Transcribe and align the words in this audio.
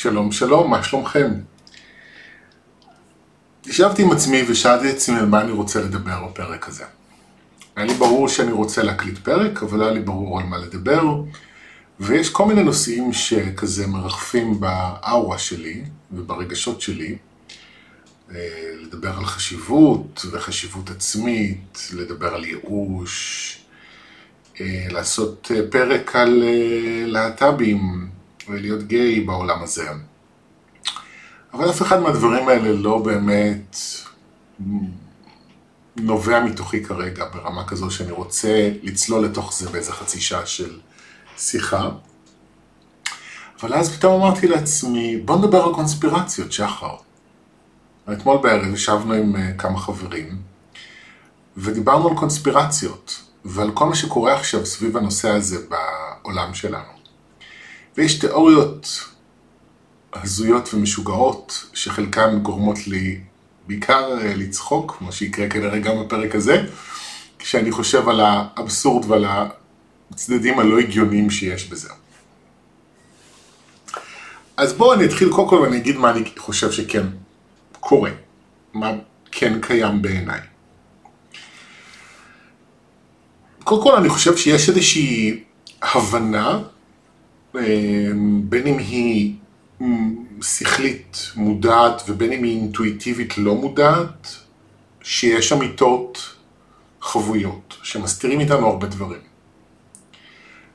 שלום 0.00 0.32
שלום, 0.32 0.70
מה 0.70 0.82
שלומכם? 0.82 1.30
ישבתי 3.66 4.02
עם 4.02 4.10
עצמי 4.10 4.42
ושאלתי 4.48 4.90
את 4.90 4.94
עצמי 4.94 5.18
על 5.18 5.26
מה 5.26 5.40
אני 5.40 5.52
רוצה 5.52 5.80
לדבר 5.80 6.26
בפרק 6.26 6.68
הזה. 6.68 6.84
היה 7.76 7.86
לי 7.86 7.94
ברור 7.94 8.28
שאני 8.28 8.52
רוצה 8.52 8.82
להקליט 8.82 9.18
פרק, 9.18 9.62
אבל 9.62 9.82
היה 9.82 9.90
לי 9.90 10.00
ברור 10.00 10.40
על 10.40 10.46
מה 10.46 10.58
לדבר, 10.58 11.04
ויש 12.00 12.30
כל 12.30 12.46
מיני 12.46 12.62
נושאים 12.62 13.12
שכזה 13.12 13.86
מרחפים 13.86 14.60
באאורה 14.60 15.38
שלי 15.38 15.84
וברגשות 16.12 16.80
שלי. 16.80 17.16
אה, 18.34 18.74
לדבר 18.82 19.18
על 19.18 19.24
חשיבות 19.24 20.26
וחשיבות 20.32 20.90
עצמית, 20.90 21.88
לדבר 21.94 22.34
על 22.34 22.44
ייאוש, 22.44 23.58
אה, 24.60 24.86
לעשות 24.90 25.50
אה, 25.54 25.60
פרק 25.70 26.16
על 26.16 26.42
להט"בים 27.06 28.17
ולהיות 28.48 28.82
גיי 28.82 29.20
בעולם 29.20 29.62
הזה. 29.62 29.88
אבל 31.54 31.70
אף 31.70 31.82
אחד 31.82 32.00
מהדברים 32.00 32.48
האלה 32.48 32.72
לא 32.72 32.98
באמת 32.98 33.76
נובע 35.96 36.40
מתוכי 36.40 36.84
כרגע 36.84 37.24
ברמה 37.34 37.64
כזו 37.64 37.90
שאני 37.90 38.12
רוצה 38.12 38.70
לצלול 38.82 39.24
לתוך 39.24 39.52
זה 39.52 39.70
באיזה 39.70 39.92
חצי 39.92 40.20
שעה 40.20 40.46
של 40.46 40.78
שיחה. 41.38 41.88
אבל 43.62 43.74
אז 43.74 43.96
פתאום 43.96 44.22
אמרתי 44.22 44.48
לעצמי, 44.48 45.16
בוא 45.16 45.36
נדבר 45.36 45.62
על 45.64 45.74
קונספירציות, 45.74 46.52
שחר. 46.52 46.96
אתמול 48.12 48.38
בערב 48.42 48.74
ישבנו 48.74 49.14
עם 49.14 49.36
אה, 49.36 49.52
כמה 49.58 49.78
חברים 49.78 50.42
ודיברנו 51.56 52.08
על 52.08 52.16
קונספירציות 52.16 53.22
ועל 53.44 53.70
כל 53.74 53.86
מה 53.86 53.94
שקורה 53.94 54.34
עכשיו 54.34 54.66
סביב 54.66 54.96
הנושא 54.96 55.30
הזה 55.30 55.58
בעולם 55.68 56.54
שלנו. 56.54 56.97
ויש 57.98 58.18
תיאוריות 58.18 59.04
הזויות 60.12 60.74
ומשוגעות 60.74 61.66
שחלקן 61.74 62.38
גורמות 62.42 62.86
לי 62.86 63.20
בעיקר 63.66 64.18
אה, 64.20 64.34
לצחוק, 64.34 64.96
כמו 64.98 65.12
שיקרה 65.12 65.48
כנראה 65.48 65.78
גם 65.78 66.04
בפרק 66.04 66.34
הזה, 66.34 66.64
כשאני 67.38 67.70
חושב 67.70 68.08
על 68.08 68.20
האבסורד 68.20 69.10
ועל 69.10 69.24
הצדדים 70.10 70.58
הלא 70.58 70.78
הגיוניים 70.78 71.30
שיש 71.30 71.68
בזה. 71.68 71.88
אז 74.56 74.72
בואו 74.72 74.94
אני 74.94 75.04
אתחיל 75.04 75.28
קודם 75.32 75.48
כל 75.48 75.56
ואני 75.56 75.76
אגיד 75.76 75.96
מה 75.96 76.10
אני 76.10 76.24
חושב 76.36 76.72
שכן 76.72 77.06
קורה, 77.80 78.10
מה 78.74 78.92
כן 79.30 79.60
קיים 79.60 80.02
בעיניי. 80.02 80.40
קודם 83.64 83.82
כל 83.82 83.96
אני 83.96 84.08
חושב 84.08 84.36
שיש 84.36 84.68
איזושהי 84.68 85.44
הבנה, 85.82 86.58
בין 88.42 88.66
אם 88.66 88.78
היא 88.78 89.34
שכלית 90.42 91.30
מודעת 91.36 92.02
ובין 92.08 92.32
אם 92.32 92.42
היא 92.42 92.60
אינטואיטיבית 92.60 93.38
לא 93.38 93.54
מודעת, 93.54 94.36
שיש 95.02 95.52
אמיתות 95.52 96.34
חבויות, 97.00 97.76
שמסתירים 97.82 98.40
איתנו 98.40 98.66
הרבה 98.66 98.86
דברים. 98.86 99.20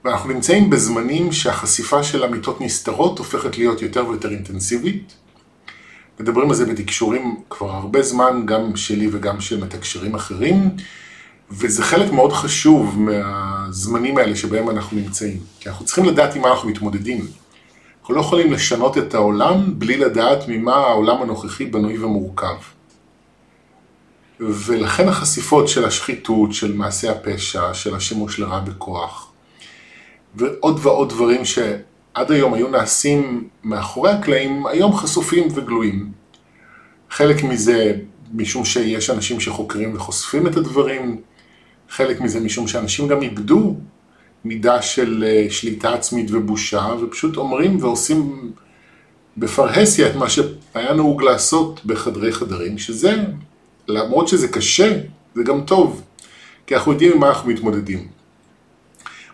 ואנחנו 0.05 0.33
נמצאים 0.33 0.69
בזמנים 0.69 1.31
שהחשיפה 1.31 2.03
של 2.03 2.23
אמיתות 2.23 2.61
נסתרות 2.61 3.19
הופכת 3.19 3.57
להיות 3.57 3.81
יותר 3.81 4.07
ויותר 4.07 4.31
אינטנסיבית, 4.31 5.13
מדברים 6.19 6.49
על 6.49 6.55
זה 6.55 6.65
בתקשורים 6.65 7.41
כבר 7.49 7.71
הרבה 7.71 8.01
זמן, 8.01 8.41
גם 8.45 8.75
שלי 8.75 9.07
וגם 9.11 9.41
של 9.41 9.63
מתקשרים 9.63 10.15
אחרים, 10.15 10.69
וזה 11.51 11.83
חלק 11.83 12.11
מאוד 12.11 12.33
חשוב 12.33 13.07
מהזמנים 13.73 14.17
האלה 14.17 14.35
שבהם 14.35 14.69
אנחנו 14.69 14.97
נמצאים. 14.97 15.39
כי 15.59 15.69
אנחנו 15.69 15.85
צריכים 15.85 16.05
לדעת 16.05 16.35
עם 16.35 16.41
מה 16.41 16.51
אנחנו 16.51 16.69
מתמודדים. 16.69 17.27
אנחנו 18.01 18.13
לא 18.13 18.21
יכולים 18.21 18.53
לשנות 18.53 18.97
את 18.97 19.13
העולם 19.13 19.79
בלי 19.79 19.97
לדעת 19.97 20.47
ממה 20.47 20.75
העולם 20.75 21.21
הנוכחי 21.21 21.65
בנוי 21.65 21.97
ומורכב. 21.97 22.55
ולכן 24.39 25.07
החשיפות 25.07 25.67
של 25.67 25.85
השחיתות, 25.85 26.53
של 26.53 26.73
מעשי 26.73 27.09
הפשע, 27.09 27.73
של 27.73 27.95
השימוש 27.95 28.39
לרע 28.39 28.59
בכוח, 28.59 29.31
ועוד 30.35 30.79
ועוד 30.81 31.09
דברים 31.09 31.45
ש... 31.45 31.59
עד 32.13 32.31
היום 32.31 32.53
היו 32.53 32.67
נעשים 32.67 33.47
מאחורי 33.63 34.11
הקלעים, 34.11 34.65
היום 34.67 34.95
חשופים 34.95 35.47
וגלויים. 35.53 36.11
חלק 37.09 37.43
מזה 37.43 37.93
משום 38.33 38.65
שיש 38.65 39.09
אנשים 39.09 39.39
שחוקרים 39.39 39.95
וחושפים 39.95 40.47
את 40.47 40.57
הדברים, 40.57 41.21
חלק 41.95 42.21
מזה 42.21 42.39
משום 42.39 42.67
שאנשים 42.67 43.07
גם 43.07 43.21
איבדו 43.21 43.75
מידה 44.45 44.81
של 44.81 45.23
אה, 45.27 45.45
שליטה 45.49 45.93
עצמית 45.93 46.27
ובושה, 46.31 46.93
ופשוט 47.01 47.37
אומרים 47.37 47.77
ועושים 47.83 48.51
בפרהסיה 49.37 50.09
את 50.09 50.15
מה 50.15 50.29
שהיה 50.29 50.93
נהוג 50.93 51.23
לעשות 51.23 51.85
בחדרי 51.85 52.31
חדרים, 52.31 52.77
שזה, 52.77 53.15
למרות 53.87 54.27
שזה 54.27 54.47
קשה, 54.47 54.99
זה 55.35 55.43
גם 55.43 55.61
טוב, 55.61 56.01
כי 56.67 56.75
אנחנו 56.75 56.91
יודעים 56.91 57.11
עם 57.11 57.19
מה 57.19 57.29
אנחנו 57.29 57.49
מתמודדים. 57.49 58.07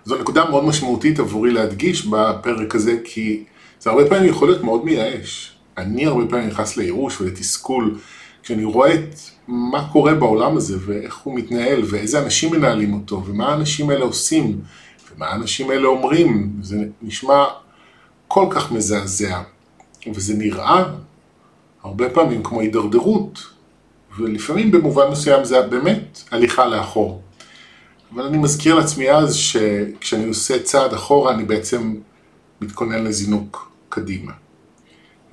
זו 0.05 0.17
נקודה 0.17 0.49
מאוד 0.49 0.65
משמעותית 0.65 1.19
עבורי 1.19 1.51
להדגיש 1.51 2.05
בפרק 2.05 2.75
הזה, 2.75 2.97
כי 3.03 3.43
זה 3.79 3.89
הרבה 3.89 4.09
פעמים 4.09 4.29
יכול 4.29 4.47
להיות 4.47 4.63
מאוד 4.63 4.85
מייאש. 4.85 5.53
אני 5.77 6.05
הרבה 6.05 6.23
פעמים 6.29 6.47
נכנס 6.47 6.77
לייאוש 6.77 7.21
ולתסכול, 7.21 7.95
כשאני 8.43 8.63
רואה 8.63 8.93
את 8.93 9.15
מה 9.47 9.89
קורה 9.91 10.13
בעולם 10.13 10.57
הזה, 10.57 10.77
ואיך 10.85 11.17
הוא 11.17 11.35
מתנהל, 11.35 11.81
ואיזה 11.89 12.19
אנשים 12.19 12.51
מנהלים 12.51 12.93
אותו, 12.93 13.23
ומה 13.25 13.47
האנשים 13.47 13.89
האלה 13.89 14.05
עושים, 14.05 14.61
ומה 15.15 15.27
האנשים 15.27 15.69
האלה 15.69 15.87
אומרים. 15.87 16.53
זה 16.61 16.77
נשמע 17.01 17.45
כל 18.27 18.47
כך 18.49 18.71
מזעזע, 18.71 19.41
וזה 20.13 20.33
נראה 20.33 20.83
הרבה 21.83 22.09
פעמים 22.09 22.43
כמו 22.43 22.61
הידרדרות, 22.61 23.39
ולפעמים 24.17 24.71
במובן 24.71 25.11
מסוים 25.11 25.45
זה 25.45 25.61
באמת 25.61 26.23
הליכה 26.31 26.65
לאחור. 26.65 27.21
אבל 28.13 28.23
אני 28.23 28.37
מזכיר 28.37 28.75
לעצמי 28.75 29.11
אז 29.11 29.35
שכשאני 29.35 30.27
עושה 30.27 30.63
צעד 30.63 30.93
אחורה 30.93 31.33
אני 31.33 31.43
בעצם 31.43 31.95
מתכונן 32.61 33.03
לזינוק 33.03 33.71
קדימה. 33.89 34.31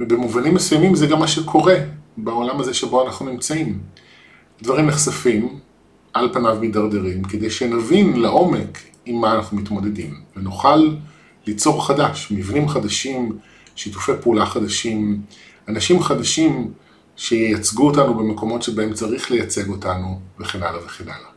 ובמובנים 0.01 0.55
מסוימים 0.55 0.95
זה 0.95 1.07
גם 1.07 1.19
מה 1.19 1.29
שקורה 1.29 1.75
בעולם 2.17 2.61
הזה 2.61 2.75
שבו 2.75 3.07
אנחנו 3.07 3.27
נמצאים. 3.31 3.79
דברים 4.63 4.87
נחשפים, 4.87 5.59
על 6.15 6.33
פניו 6.33 6.57
מידרדרים, 6.61 7.25
כדי 7.25 7.51
שנבין 7.51 8.21
לעומק 8.21 8.79
עם 9.05 9.21
מה 9.21 9.35
אנחנו 9.35 9.57
מתמודדים, 9.57 10.15
ונוכל 10.37 10.91
ליצור 11.47 11.87
חדש, 11.87 12.29
מבנים 12.31 12.69
חדשים, 12.69 13.39
שיתופי 13.75 14.13
פעולה 14.23 14.47
חדשים, 14.47 15.21
אנשים 15.69 16.03
חדשים 16.03 16.73
שייצגו 17.17 17.87
אותנו 17.87 18.15
במקומות 18.15 18.63
שבהם 18.63 18.93
צריך 18.93 19.31
לייצג 19.31 19.69
אותנו, 19.69 20.21
וכן 20.41 20.63
הלאה 20.63 20.85
וכן 20.85 21.05
הלאה. 21.05 21.31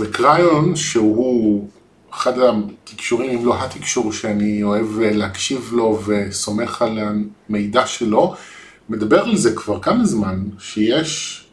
וקריון, 0.00 0.76
שהוא 0.76 1.68
אחד 2.10 2.32
התקשורים, 2.38 3.38
אם 3.38 3.46
לא 3.46 3.64
התקשור 3.64 4.12
שאני 4.12 4.62
אוהב 4.62 4.98
להקשיב 4.98 5.70
לו 5.72 6.00
וסומך 6.06 6.82
על 6.82 6.98
המידע 7.48 7.86
שלו, 7.86 8.34
מדבר 8.90 9.20
על 9.20 9.36
זה 9.36 9.56
כבר 9.56 9.82
כמה 9.82 10.04
זמן, 10.04 10.44
שיש 10.58 11.44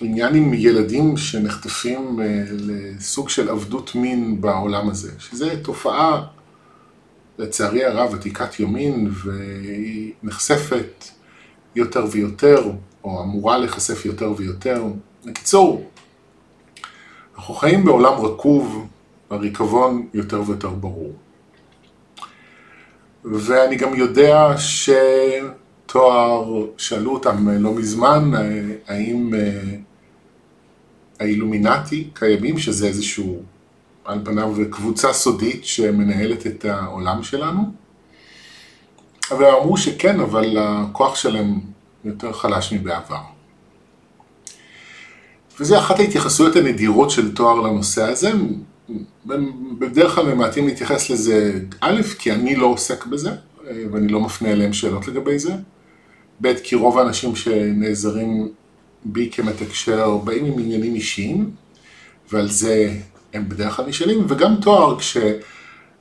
עניין 0.00 0.34
עם 0.34 0.54
ילדים 0.54 1.16
שנחטפים 1.16 2.20
אה, 2.20 2.44
לסוג 2.50 3.28
של 3.28 3.48
עבדות 3.50 3.94
מין 3.94 4.40
בעולם 4.40 4.88
הזה, 4.90 5.12
שזה 5.18 5.62
תופעה, 5.62 6.26
לצערי 7.38 7.84
הרב, 7.84 8.14
עתיקת 8.14 8.60
יומין, 8.60 9.10
והיא 9.24 10.12
נחשפת 10.22 11.04
יותר 11.74 12.04
ויותר, 12.10 12.70
או 13.04 13.22
אמורה 13.22 13.58
להיחשף 13.58 14.04
יותר 14.04 14.32
ויותר. 14.36 14.84
בקיצור, 15.24 15.90
אנחנו 17.36 17.54
חיים 17.54 17.84
בעולם 17.84 18.12
רקוב, 18.12 18.86
הריקבון 19.30 20.08
יותר 20.14 20.42
ויותר 20.46 20.70
ברור. 20.70 21.12
ואני 23.32 23.76
גם 23.76 23.94
יודע 23.94 24.54
שתואר, 25.86 26.66
שאלו 26.76 27.12
אותם 27.12 27.48
לא 27.48 27.74
מזמן, 27.74 28.30
האם 28.86 29.34
אה, 29.34 29.60
האילומינטי 31.20 32.10
קיימים, 32.14 32.58
שזה 32.58 32.86
איזשהו, 32.86 33.42
על 34.04 34.20
פניו, 34.24 34.54
קבוצה 34.70 35.12
סודית 35.12 35.64
שמנהלת 35.64 36.46
את 36.46 36.64
העולם 36.64 37.22
שלנו. 37.22 37.62
אבל 39.30 39.44
אמרו 39.44 39.76
שכן, 39.76 40.20
אבל 40.20 40.56
הכוח 40.60 41.14
שלהם 41.14 41.60
יותר 42.04 42.32
חלש 42.32 42.72
מבעבר. 42.72 43.20
וזה 45.60 45.78
אחת 45.78 45.98
ההתייחסויות 45.98 46.56
הנדירות 46.56 47.10
של 47.10 47.34
תואר 47.34 47.60
לנושא 47.60 48.02
הזה. 48.02 48.32
בדרך 49.78 50.14
כלל 50.14 50.34
ממעטים 50.34 50.66
להתייחס 50.66 51.10
לזה, 51.10 51.60
א', 51.80 52.02
כי 52.18 52.32
אני 52.32 52.56
לא 52.56 52.66
עוסק 52.66 53.06
בזה, 53.06 53.30
ואני 53.92 54.08
לא 54.08 54.20
מפנה 54.20 54.52
אליהם 54.52 54.72
שאלות 54.72 55.08
לגבי 55.08 55.38
זה, 55.38 55.52
ב', 56.40 56.54
כי 56.62 56.74
רוב 56.74 56.98
האנשים 56.98 57.36
שנעזרים 57.36 58.48
בי 59.04 59.28
כמתקשר 59.32 60.16
באים 60.16 60.44
עם 60.44 60.58
עניינים 60.58 60.94
אישיים, 60.94 61.50
ועל 62.32 62.48
זה 62.48 62.94
הם 63.34 63.48
בדרך 63.48 63.76
כלל 63.76 63.86
נשאלים, 63.86 64.26
וגם 64.28 64.56
תואר, 64.56 64.96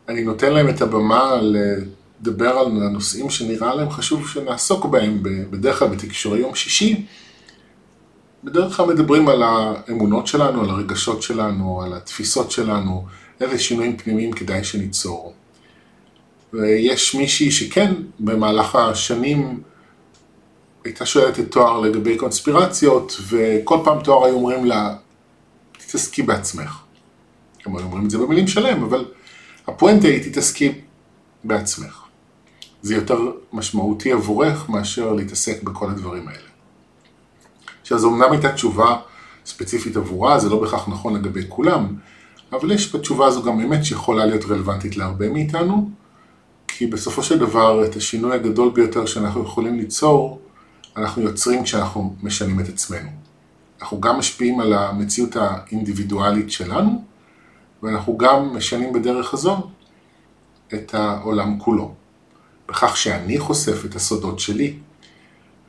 אני 0.10 0.24
נותן 0.24 0.54
להם 0.54 0.70
את 0.70 0.82
הבמה 0.82 1.42
לדבר 1.42 2.50
על 2.50 2.66
הנושאים 2.66 3.30
שנראה 3.30 3.76
להם 3.76 3.90
חשוב 3.90 4.30
שנעסוק 4.30 4.86
בהם, 4.86 5.20
בדרך 5.24 5.80
כלל 5.80 5.88
בתקשורי 5.88 6.40
יום 6.40 6.56
שישי. 6.56 7.06
בדרך 8.44 8.78
כלל 8.78 8.86
מדברים 8.86 9.30
על 9.30 9.44
האמונות 9.44 10.28
שלנו, 10.28 10.64
על 10.64 10.70
הרגשות 10.70 11.22
שלנו, 11.22 11.82
על 11.82 11.94
התפיסות 11.94 12.52
שלנו, 12.52 13.06
איזה 13.42 13.60
שינויים 13.60 13.98
פנימיים 13.98 14.32
כדאי 14.32 14.64
שניצור. 14.64 15.34
ויש 16.54 17.16
מישהי 17.16 17.52
שכן, 17.52 17.94
במהלך 18.20 18.76
השנים 18.76 19.62
הייתה 20.84 21.06
שואלת 21.06 21.40
את 21.40 21.52
תואר 21.52 21.80
לגבי 21.80 22.18
קונספירציות, 22.18 23.22
וכל 23.28 23.80
פעם 23.84 24.04
תואר 24.04 24.26
היו 24.26 24.36
אומרים 24.36 24.66
לה, 24.66 24.96
תתעסקי 25.72 26.22
בעצמך. 26.22 26.78
הם 27.66 27.76
אומרים 27.76 28.06
את 28.06 28.10
זה 28.10 28.18
במילים 28.18 28.48
שלהם, 28.48 28.84
אבל 28.84 29.06
הפואנטה 29.68 30.08
היא 30.08 30.32
תתעסקי 30.32 30.72
בעצמך. 31.44 32.02
זה 32.82 32.96
יותר 32.96 33.20
משמעותי 33.54 34.12
עבורך 34.12 34.70
מאשר 34.70 35.14
להתעסק 35.14 35.64
בכל 35.64 35.90
הדברים 35.90 36.28
האלה. 36.28 36.57
עכשיו, 37.88 38.00
זו 38.00 38.10
אמנם 38.10 38.32
הייתה 38.32 38.52
תשובה 38.52 38.98
ספציפית 39.46 39.98
עבורה, 39.98 40.40
זה 40.40 40.50
לא 40.50 40.62
בהכרח 40.62 40.88
נכון 40.90 41.16
לגבי 41.16 41.42
כולם, 41.48 41.96
אבל 42.52 42.72
יש 42.72 42.96
בתשובה 42.96 43.26
הזו 43.26 43.44
גם 43.44 43.60
אמת 43.60 43.86
שיכולה 43.86 44.26
להיות 44.26 44.46
רלוונטית 44.46 44.98
להרבה 44.98 45.30
מאיתנו, 45.30 45.90
כי 46.68 46.88
בסופו 46.88 47.24
של 47.24 47.40
דבר 47.40 47.86
את 47.86 47.96
השינוי 47.96 48.36
הגדול 48.36 48.72
ביותר 48.72 49.06
שאנחנו 49.06 49.44
יכולים 49.44 49.78
ליצור, 49.78 50.40
אנחנו 50.98 51.22
יוצרים 51.22 51.64
כשאנחנו 51.64 52.16
משנים 52.24 52.60
את 52.60 52.70
עצמנו. 52.70 53.10
אנחנו 53.82 54.02
גם 54.02 54.18
משפיעים 54.18 54.60
על 54.60 54.74
המציאות 54.74 55.36
האינדיבידואלית 55.36 56.52
שלנו, 56.52 57.04
ואנחנו 57.84 58.18
גם 58.18 58.56
משנים 58.58 58.94
בדרך 58.94 59.34
הזו 59.34 59.58
את 60.74 60.94
העולם 60.94 61.60
כולו. 61.60 61.94
בכך 62.70 62.98
שאני 62.98 63.40
חושף 63.40 63.86
את 63.86 63.96
הסודות 63.96 64.40
שלי, 64.40 64.78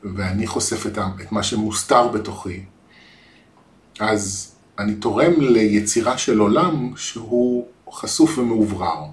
ואני 0.03 0.47
חושף 0.47 0.87
את, 0.87 0.99
את 1.23 1.33
מה 1.33 1.43
שמוסתר 1.43 2.09
בתוכי, 2.09 2.65
אז 4.01 4.55
אני 4.79 4.95
תורם 4.95 5.33
ליצירה 5.41 6.19
של 6.19 6.39
עולם 6.39 6.93
שהוא 6.97 7.67
חשוף 7.93 8.39
ומאוברר. 8.39 9.05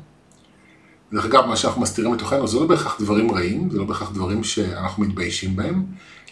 דרך 1.13 1.25
אגב, 1.25 1.45
מה 1.45 1.55
שאנחנו 1.55 1.81
מסתירים 1.81 2.11
בתוכנו 2.11 2.47
זה 2.47 2.59
לא 2.59 2.67
בהכרח 2.67 3.01
דברים 3.01 3.31
רעים, 3.31 3.69
זה 3.69 3.77
לא 3.77 3.85
בהכרח 3.85 4.11
דברים 4.11 4.43
שאנחנו 4.43 5.03
מתביישים 5.03 5.55
בהם. 5.55 5.85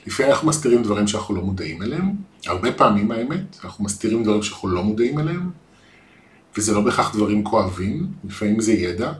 לפעמים 0.07 0.31
אנחנו 0.31 0.47
מסתירים 0.47 0.83
דברים 0.83 1.07
שאנחנו 1.07 1.35
לא 1.35 1.41
מודעים 1.41 1.81
אליהם, 1.81 2.15
הרבה 2.45 2.71
פעמים 2.71 3.11
האמת, 3.11 3.57
אנחנו 3.63 3.83
מסתירים 3.83 4.23
דברים 4.23 4.43
שאנחנו 4.43 4.69
לא 4.69 4.83
מודעים 4.83 5.19
אליהם, 5.19 5.51
וזה 6.57 6.73
לא 6.73 6.81
בהכרח 6.81 7.15
דברים 7.15 7.43
כואבים, 7.43 8.07
לפעמים 8.23 8.61
זה 8.61 8.73
ידע, 8.73 9.11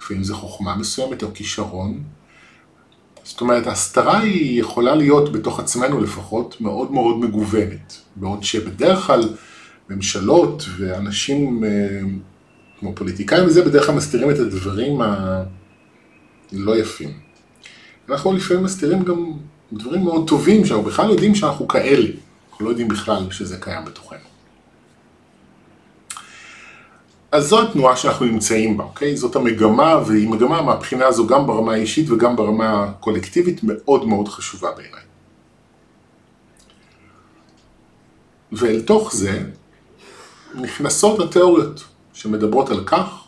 לפעמים 0.00 0.24
זה 0.24 0.34
חוכמה 0.34 0.76
מסוימת 0.76 1.22
או 1.22 1.34
כישרון. 1.34 2.02
זאת 3.24 3.40
אומרת, 3.40 3.66
ההסתרה 3.66 4.18
היא 4.20 4.60
יכולה 4.60 4.94
להיות 4.94 5.32
בתוך 5.32 5.60
עצמנו 5.60 6.00
לפחות 6.00 6.60
מאוד 6.60 6.92
מאוד 6.92 7.18
מגוונת, 7.18 8.00
בעוד 8.16 8.42
שבדרך 8.42 9.06
כלל 9.06 9.28
ממשלות 9.90 10.64
ואנשים 10.78 11.64
אה, 11.64 12.00
כמו 12.80 12.94
פוליטיקאים 12.94 13.46
וזה 13.46 13.64
בדרך 13.64 13.86
כלל 13.86 13.94
מסתירים 13.94 14.30
את 14.30 14.38
הדברים 14.38 15.00
הלא 15.00 16.76
יפים. 16.76 17.12
אנחנו 18.08 18.32
לפעמים 18.32 18.64
מסתירים 18.64 19.04
גם 19.04 19.32
דברים 19.72 20.02
מאוד 20.02 20.28
טובים 20.28 20.64
שאנחנו 20.64 20.84
בכלל 20.84 21.10
יודעים 21.10 21.34
שאנחנו 21.34 21.68
כאלה, 21.68 22.08
אנחנו 22.50 22.64
לא 22.64 22.70
יודעים 22.70 22.88
בכלל 22.88 23.30
שזה 23.30 23.56
קיים 23.60 23.84
בתוכנו. 23.84 24.33
אז 27.34 27.48
זו 27.48 27.62
התנועה 27.62 27.96
שאנחנו 27.96 28.26
נמצאים 28.26 28.76
בה, 28.76 28.84
אוקיי? 28.84 29.16
זאת 29.16 29.36
המגמה, 29.36 30.02
והיא 30.06 30.28
מגמה 30.28 30.62
מהבחינה 30.62 31.06
הזו 31.06 31.26
גם 31.26 31.46
ברמה 31.46 31.72
האישית 31.72 32.10
וגם 32.10 32.36
ברמה 32.36 32.84
הקולקטיבית 32.84 33.60
מאוד 33.62 34.08
מאוד 34.08 34.28
חשובה 34.28 34.70
בעיניי. 34.76 35.00
ואל 38.52 38.82
תוך 38.82 39.14
זה 39.14 39.42
נכנסות 40.54 41.20
התיאוריות 41.20 41.84
שמדברות 42.12 42.70
על 42.70 42.84
כך 42.86 43.24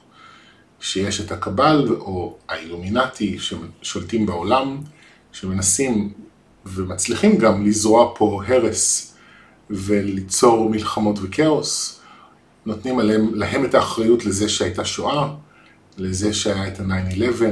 שיש 0.80 1.20
את 1.20 1.32
הקבל 1.32 1.88
או 1.90 2.36
האילומינטי 2.48 3.38
ששולטים 3.38 4.26
בעולם, 4.26 4.78
שמנסים 5.32 6.12
ומצליחים 6.66 7.38
גם 7.38 7.66
לזרוע 7.66 8.14
פה 8.16 8.42
הרס 8.46 9.14
וליצור 9.70 10.70
מלחמות 10.70 11.18
וכאוס, 11.22 12.00
נותנים 12.66 12.98
עליהם, 12.98 13.34
להם 13.34 13.64
את 13.64 13.74
האחריות 13.74 14.24
לזה 14.24 14.48
שהייתה 14.48 14.84
שואה, 14.84 15.28
לזה 15.98 16.34
שהיה 16.34 16.68
את 16.68 16.80
ה-9-11 16.80 17.42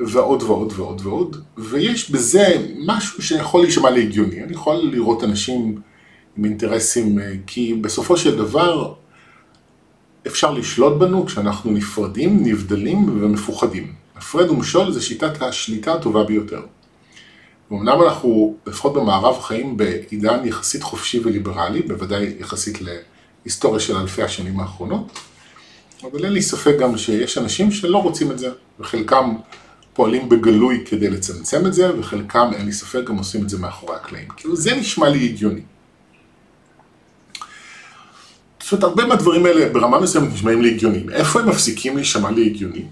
ועוד 0.00 0.42
ועוד 0.42 0.72
ועוד 0.76 1.00
ועוד, 1.04 1.36
ויש 1.58 2.10
בזה 2.10 2.46
משהו 2.86 3.22
שיכול 3.22 3.62
להישמע 3.62 3.90
להגיוני, 3.90 4.42
אני 4.44 4.52
יכול 4.52 4.76
לראות 4.76 5.24
אנשים 5.24 5.80
עם 6.36 6.44
אינטרסים, 6.44 7.18
אה, 7.18 7.32
כי 7.46 7.74
בסופו 7.74 8.16
של 8.16 8.36
דבר 8.36 8.94
אפשר 10.26 10.50
לשלוט 10.50 10.98
בנו 10.98 11.26
כשאנחנו 11.26 11.70
נפרדים, 11.72 12.42
נבדלים 12.42 13.22
ומפוחדים. 13.22 13.92
הפרד 14.16 14.50
ומשול 14.50 14.92
זה 14.92 15.02
שיטת 15.02 15.42
השליטה 15.42 15.94
הטובה 15.94 16.24
ביותר. 16.24 16.62
אמנם 17.72 18.02
אנחנו, 18.02 18.56
לפחות 18.66 18.94
במערב, 18.94 19.40
חיים 19.40 19.76
בעידן 19.76 20.44
יחסית 20.44 20.82
חופשי 20.82 21.20
וליברלי, 21.20 21.82
בוודאי 21.82 22.34
יחסית 22.38 22.78
להיסטוריה 23.44 23.80
של 23.80 23.96
אלפי 23.96 24.22
השנים 24.22 24.60
האחרונות, 24.60 25.18
אבל 26.02 26.24
אין 26.24 26.32
לי 26.32 26.42
ספק 26.42 26.76
גם 26.80 26.98
שיש 26.98 27.38
אנשים 27.38 27.70
שלא 27.70 27.98
רוצים 27.98 28.30
את 28.30 28.38
זה, 28.38 28.50
וחלקם 28.80 29.34
פועלים 29.92 30.28
בגלוי 30.28 30.84
כדי 30.86 31.10
לצמצם 31.10 31.66
את 31.66 31.74
זה, 31.74 31.98
וחלקם, 31.98 32.50
אין 32.54 32.66
לי 32.66 32.72
ספק, 32.72 33.00
גם 33.04 33.16
עושים 33.16 33.42
את 33.42 33.48
זה 33.48 33.58
מאחורי 33.58 33.96
הקלעים. 33.96 34.28
כאילו 34.36 34.56
זה 34.56 34.74
נשמע 34.74 35.08
לי 35.08 35.24
הגיוני. 35.24 35.60
זאת 38.62 38.72
אומרת, 38.72 38.84
הרבה 38.84 39.06
מהדברים 39.06 39.46
האלה 39.46 39.68
ברמה 39.68 40.00
מסוימת 40.00 40.32
נשמעים 40.32 40.62
לי 40.62 40.74
הגיוניים. 40.74 41.10
איפה 41.10 41.40
הם 41.40 41.48
מפסיקים 41.48 41.96
להישמע 41.96 42.30
לי 42.30 42.46
הגיוני? 42.46 42.84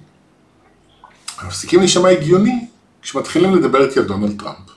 הם 1.39 1.47
מפסיקים 1.47 1.79
להישמע 1.81 2.09
הגיוני 2.09 2.67
כשמתחילים 3.03 3.55
לדבר 3.55 3.85
איתי 3.85 3.99
על 3.99 4.05
דונלד 4.05 4.41
טראמפ. 4.41 4.76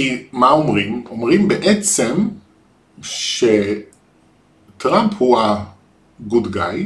כי 0.00 0.26
מה 0.32 0.50
אומרים? 0.50 1.04
אומרים 1.10 1.48
בעצם 1.48 2.28
שטראמפ 3.02 3.52
הוא 5.18 5.38
ה-good 5.38 6.46
guy, 6.54 6.76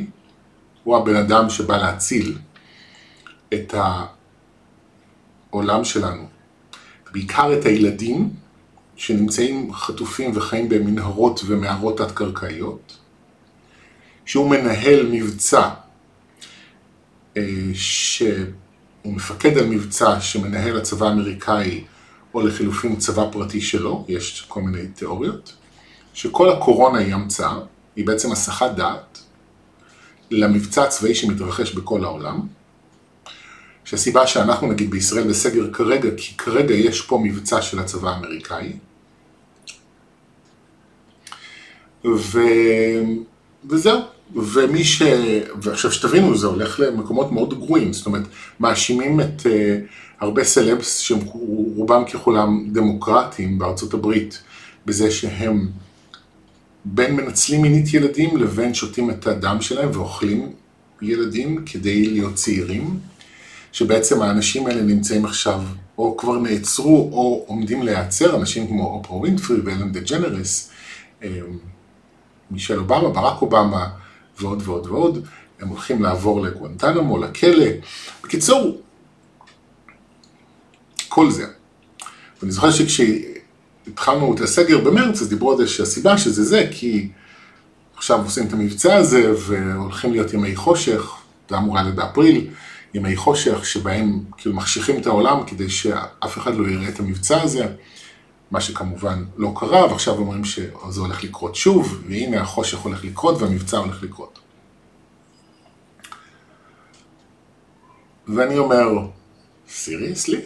הוא 0.84 0.96
הבן 0.96 1.16
אדם 1.16 1.50
שבא 1.50 1.76
להציל 1.76 2.38
את 3.54 3.74
העולם 5.50 5.84
שלנו, 5.84 6.26
בעיקר 7.12 7.58
את 7.58 7.64
הילדים 7.66 8.30
שנמצאים 8.96 9.72
חטופים 9.72 10.30
וחיים 10.34 10.68
במנהרות 10.68 11.40
ומערות 11.46 11.98
תת-קרקעיות, 11.98 12.98
שהוא 14.24 14.50
מנהל 14.50 15.08
מבצע 15.12 15.70
אה, 17.36 17.42
שהוא 17.74 18.46
מפקד 19.04 19.58
על 19.58 19.66
מבצע 19.66 20.20
שמנהל 20.20 20.76
הצבא 20.76 21.06
האמריקאי 21.06 21.84
או 22.34 22.46
לחילופין 22.46 22.96
צבא 22.96 23.28
פרטי 23.32 23.60
שלו, 23.60 24.04
יש 24.08 24.44
כל 24.48 24.62
מיני 24.62 24.88
תיאוריות, 24.88 25.52
שכל 26.14 26.50
הקורונה 26.50 26.98
היא 26.98 27.14
המצאה, 27.14 27.58
היא 27.96 28.06
בעצם 28.06 28.32
הסחת 28.32 28.70
דעת 28.70 29.18
למבצע 30.30 30.82
הצבאי 30.82 31.14
שמתרחש 31.14 31.72
בכל 31.72 32.04
העולם, 32.04 32.40
שהסיבה 33.84 34.26
שאנחנו 34.26 34.72
נגיד 34.72 34.90
בישראל 34.90 35.28
בסגר 35.28 35.72
כרגע, 35.72 36.08
כי 36.16 36.36
כרגע 36.36 36.74
יש 36.74 37.00
פה 37.00 37.20
מבצע 37.24 37.62
של 37.62 37.78
הצבא 37.78 38.10
האמריקאי, 38.10 38.72
ו... 42.04 42.38
וזהו, 43.68 44.00
ומי 44.32 44.84
ש... 44.84 45.02
ועכשיו 45.62 45.92
שתבינו, 45.92 46.36
זה 46.36 46.46
הולך 46.46 46.80
למקומות 46.80 47.32
מאוד 47.32 47.58
גרועים, 47.58 47.92
זאת 47.92 48.06
אומרת, 48.06 48.22
מאשימים 48.60 49.20
את 49.20 49.40
uh, 49.40 49.46
הרבה 50.20 50.44
סלבס 50.44 50.98
שהם 50.98 51.18
רובם 51.76 52.04
ככולם 52.04 52.64
דמוקרטים 52.72 53.58
בארצות 53.58 53.94
הברית, 53.94 54.42
בזה 54.86 55.10
שהם 55.10 55.68
בין 56.84 57.16
מנצלים 57.16 57.62
מינית 57.62 57.94
ילדים 57.94 58.36
לבין 58.36 58.74
שותים 58.74 59.10
את 59.10 59.26
הדם 59.26 59.56
שלהם 59.60 59.88
ואוכלים 59.92 60.52
ילדים 61.02 61.64
כדי 61.66 62.06
להיות 62.10 62.34
צעירים, 62.34 62.98
שבעצם 63.72 64.22
האנשים 64.22 64.66
האלה 64.66 64.82
נמצאים 64.82 65.24
עכשיו, 65.24 65.60
או 65.98 66.16
כבר 66.16 66.38
נעצרו, 66.38 67.10
או 67.12 67.44
עומדים 67.46 67.82
להיעצר, 67.82 68.36
אנשים 68.36 68.66
כמו 68.66 68.84
אופרה 68.84 69.16
ווינפרי 69.16 69.60
ואלן 69.64 69.92
דה 69.92 70.00
ג'נרס, 70.00 70.70
אה, 71.22 71.40
מישל 72.50 72.78
אובמה, 72.78 73.08
ברק 73.08 73.42
אובמה 73.42 73.88
ועוד 74.40 74.62
ועוד 74.64 74.86
ועוד, 74.86 75.26
הם 75.60 75.68
הולכים 75.68 76.02
לעבור 76.02 76.40
לגואנטנמו, 76.40 77.18
לכלא. 77.18 77.66
בקיצור, 78.24 78.80
כל 81.08 81.30
זה. 81.30 81.46
ואני 82.40 82.52
זוכר 82.52 82.70
שכשהתחלנו 82.70 84.34
את 84.34 84.40
הסגר 84.40 84.78
במרץ, 84.78 85.22
אז 85.22 85.28
דיברו 85.28 85.52
על 85.52 85.56
זה 85.56 85.68
שהסיבה 85.68 86.18
שזה 86.18 86.44
זה, 86.44 86.68
כי 86.70 87.08
עכשיו 87.96 88.24
עושים 88.24 88.46
את 88.46 88.52
המבצע 88.52 88.96
הזה 88.96 89.32
והולכים 89.46 90.12
להיות 90.12 90.34
ימי 90.34 90.56
חושך, 90.56 91.12
זה 91.50 91.56
אמור 91.56 91.76
להיות 91.76 91.94
באפריל, 91.94 92.50
ימי 92.94 93.16
חושך 93.16 93.66
שבהם 93.66 94.20
כאילו 94.36 94.56
מחשיכים 94.56 95.00
את 95.00 95.06
העולם 95.06 95.46
כדי 95.46 95.70
שאף 95.70 96.38
אחד 96.38 96.54
לא 96.54 96.68
יראה 96.68 96.88
את 96.88 97.00
המבצע 97.00 97.42
הזה, 97.42 97.66
מה 98.50 98.60
שכמובן 98.60 99.24
לא 99.36 99.52
קרה, 99.56 99.86
ועכשיו 99.86 100.14
אומרים 100.14 100.44
שזה 100.44 101.00
הולך 101.00 101.24
לקרות 101.24 101.54
שוב, 101.54 102.02
והנה 102.08 102.40
החושך 102.40 102.78
הולך 102.78 103.04
לקרות 103.04 103.42
והמבצע 103.42 103.78
הולך 103.78 104.02
לקרות. 104.02 104.38
ואני 108.28 108.58
אומר, 108.58 108.88
סיריוסלי? 109.68 110.40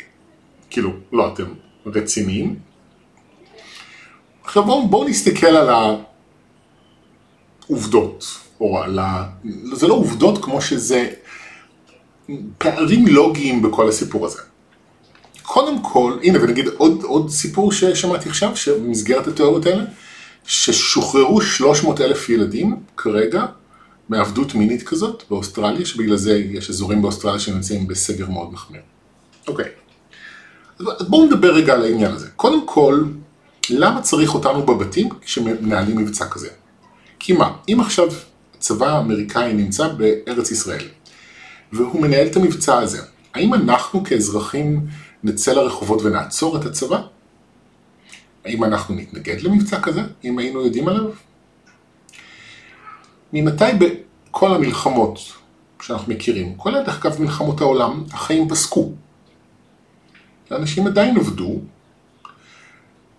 כאילו, 0.71 0.93
לא, 1.13 1.33
אתם 1.33 1.45
רציניים? 1.87 2.59
עכשיו 4.45 4.65
בואו 4.65 4.89
בוא 4.89 5.09
נסתכל 5.09 5.47
על 5.47 5.69
העובדות, 7.69 8.25
או 8.61 8.79
על 8.79 8.99
ה... 8.99 9.29
זה 9.73 9.87
לא 9.87 9.95
עובדות 9.95 10.45
כמו 10.45 10.61
שזה 10.61 11.11
פערים 12.59 13.07
לוגיים 13.07 13.63
בכל 13.63 13.89
הסיפור 13.89 14.27
הזה. 14.27 14.43
קודם 15.49 15.83
כל, 15.83 16.19
הנה 16.23 16.43
ונגיד 16.43 16.69
עוד, 16.77 17.03
עוד 17.03 17.31
סיפור 17.31 17.73
ששמעתי 17.73 18.29
עכשיו, 18.29 18.57
שבמסגרת 18.57 19.27
התיאוריות 19.27 19.67
האלה, 19.67 19.85
ששוחררו 20.45 21.41
300 21.41 22.01
אלף 22.01 22.29
ילדים 22.29 22.77
כרגע 22.97 23.47
מעבדות 24.09 24.55
מינית 24.55 24.83
כזאת 24.83 25.23
באוסטרליה, 25.31 25.87
שבגלל 25.87 26.17
זה 26.17 26.39
יש 26.39 26.71
אזורים 26.71 27.03
באוסטרליה 27.03 27.39
שנמצאים 27.39 27.87
בסגר 27.87 28.31
מאוד 28.31 28.53
מחמיר. 28.53 28.81
אוקיי, 29.49 29.65
אז 30.79 31.09
בואו 31.09 31.25
נדבר 31.25 31.55
רגע 31.55 31.73
על 31.73 31.85
העניין 31.85 32.13
הזה. 32.13 32.29
קודם 32.37 32.67
כל, 32.67 33.05
למה 33.71 34.03
צריך 34.03 34.35
אותנו 34.35 34.67
בבתים 34.67 35.09
כשמנהלים 35.21 35.97
מבצע 35.97 36.29
כזה? 36.29 36.49
כי 37.19 37.33
מה, 37.33 37.51
אם 37.69 37.81
עכשיו 37.81 38.09
הצבא 38.59 38.89
האמריקאי 38.89 39.53
נמצא 39.53 39.89
בארץ 39.89 40.51
ישראל, 40.51 40.85
והוא 41.73 42.03
מנהל 42.03 42.27
את 42.27 42.37
המבצע 42.37 42.79
הזה, 42.79 43.03
האם 43.35 43.55
אנחנו 43.55 44.05
כאזרחים 44.05 44.87
נצא 45.25 45.53
לרחובות 45.53 46.03
ונעצור 46.03 46.57
את 46.57 46.65
הצבא? 46.65 47.03
האם 48.45 48.65
אנחנו 48.65 48.95
נתנגד 48.95 49.41
למבצע 49.41 49.81
כזה, 49.81 50.01
אם 50.25 50.39
היינו 50.39 50.65
יודעים 50.65 50.89
עליו? 50.89 51.11
ממתי 53.33 53.65
בכל 53.79 54.55
המלחמות 54.55 55.19
שאנחנו 55.83 56.15
מכירים, 56.15 56.57
כולל 56.57 56.83
דרך 56.83 57.07
אגב 57.07 57.23
מלחמות 57.23 57.61
העולם, 57.61 58.05
החיים 58.13 58.49
פסקו. 58.49 58.93
אנשים 60.51 60.87
עדיין 60.87 61.17
עבדו, 61.17 61.61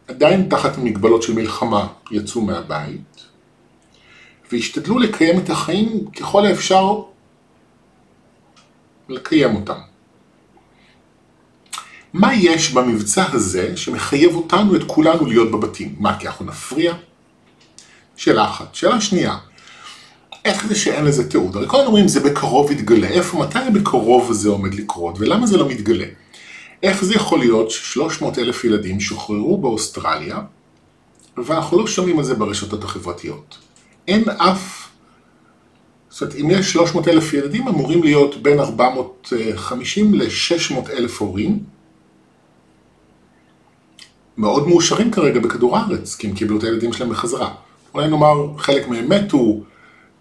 עדיין 0.08 0.50
תחת 0.50 0.78
מגבלות 0.78 1.24
של 1.24 1.34
מלחמה 1.34 1.88
יצאו 2.12 2.42
מהבית, 2.42 3.26
והשתדלו 4.52 5.00
לקיים 5.00 5.40
את 5.40 5.50
החיים 5.50 6.12
ככל 6.12 6.46
האפשר 6.46 7.02
לקיים 9.10 9.56
אותם. 9.56 9.80
מה 12.14 12.34
יש 12.34 12.72
במבצע 12.74 13.26
הזה 13.32 13.78
שמחייב 13.78 14.36
אותנו, 14.36 14.76
את 14.76 14.84
כולנו, 14.88 15.26
להיות 15.26 15.52
בבתים? 15.52 15.96
מה, 16.00 16.20
כי 16.20 16.28
אנחנו 16.28 16.46
נפריע? 16.46 16.94
שאלה 18.16 18.46
אחת. 18.46 18.76
שאלה 18.76 19.02
שנייה, 19.02 19.38
איך 20.46 20.68
זה 20.68 20.76
שאין 20.76 21.06
לזה 21.06 21.30
תיעוד? 21.30 21.56
הרי 21.56 21.68
כל 21.68 21.86
אומרים 21.86 22.08
זה 22.08 22.20
בקרוב 22.20 22.72
יתגלה, 22.72 23.08
איפה, 23.08 23.40
מתי 23.40 23.60
בקרוב 23.74 24.34
זה 24.34 24.50
עומד 24.50 24.74
לקרות, 24.74 25.16
ולמה 25.20 25.48
זה 25.48 25.58
לא 25.58 25.68
מתגלה? 25.68 26.06
איך 26.84 27.04
זה 27.04 27.16
יכול 27.16 27.40
להיות 27.40 27.72
ש-300 27.72 28.26
אלף 28.38 28.64
ילדים 28.64 29.00
שוחררו 29.00 29.58
באוסטרליה, 29.58 30.40
ואנחנו 31.38 31.80
לא 31.80 31.88
שומעים 31.88 32.20
על 32.20 32.26
זה 32.26 32.36
ברשתות 32.36 32.84
החברתיות? 32.84 33.58
אין 34.08 34.30
אף... 34.30 34.88
זאת 36.10 36.22
אומרת, 36.22 36.36
אם 36.36 36.52
יש 36.52 36.74
300 36.74 37.08
אלף 37.08 37.34
ילדים, 37.34 37.68
אמורים 37.68 38.04
להיות 38.04 38.44
בין 38.44 38.60
450 38.60 40.14
ל-600 40.14 40.90
אלף 40.90 41.22
הורים, 41.22 41.60
מאוד 44.40 44.68
מאושרים 44.68 45.12
כרגע 45.12 45.40
בכדור 45.40 45.78
הארץ, 45.78 46.16
כי 46.16 46.28
הם 46.28 46.36
קיבלו 46.36 46.58
את 46.58 46.64
הילדים 46.64 46.94
שלהם 46.94 47.10
בחזרה. 47.10 47.54
אולי 47.94 48.08
נאמר, 48.08 48.58
חלק 48.58 48.88
מהם 48.88 49.10
מתו, 49.10 49.64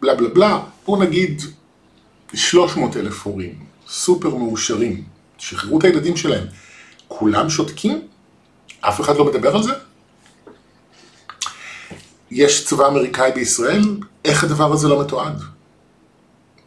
בלה 0.01 0.15
בלה 0.15 0.29
בלה, 0.29 0.61
בואו 0.87 1.03
נגיד 1.03 1.43
300 2.35 2.97
אלף 2.97 3.27
הורים, 3.27 3.55
סופר 3.89 4.35
מאושרים, 4.35 5.05
שחררו 5.39 5.79
את 5.79 5.85
הילדים 5.85 6.17
שלהם. 6.17 6.47
כולם 7.09 7.51
שותקים? 7.51 8.03
אף 8.81 9.01
אחד 9.01 9.17
לא 9.17 9.25
מדבר 9.25 9.57
על 9.57 9.63
זה? 9.63 9.73
יש 12.31 12.65
צבא 12.65 12.89
אמריקאי 12.89 13.33
בישראל? 13.33 13.85
איך 14.25 14.45
הדבר 14.45 14.73
הזה 14.73 14.89
לא 14.89 15.01
מתועד? 15.01 15.43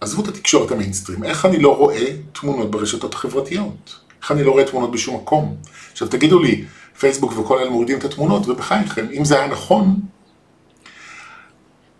עזבו 0.01 0.23
את 0.23 0.27
התקשורת 0.27 0.71
המיינסטרים, 0.71 1.23
איך 1.23 1.45
אני 1.45 1.59
לא 1.59 1.77
רואה 1.77 2.05
תמונות 2.31 2.71
ברשתות 2.71 3.13
החברתיות? 3.13 3.95
איך 4.21 4.31
אני 4.31 4.43
לא 4.43 4.51
רואה 4.51 4.63
תמונות 4.63 4.91
בשום 4.91 5.15
מקום? 5.15 5.55
עכשיו 5.91 6.07
תגידו 6.07 6.39
לי, 6.39 6.65
פייסבוק 7.01 7.37
וכל 7.37 7.57
אלה 7.57 7.69
מורידים 7.69 7.97
את 7.97 8.03
התמונות, 8.03 8.49
ובחייכם, 8.49 9.05
אם 9.13 9.25
זה 9.25 9.39
היה 9.39 9.47
נכון, 9.47 9.99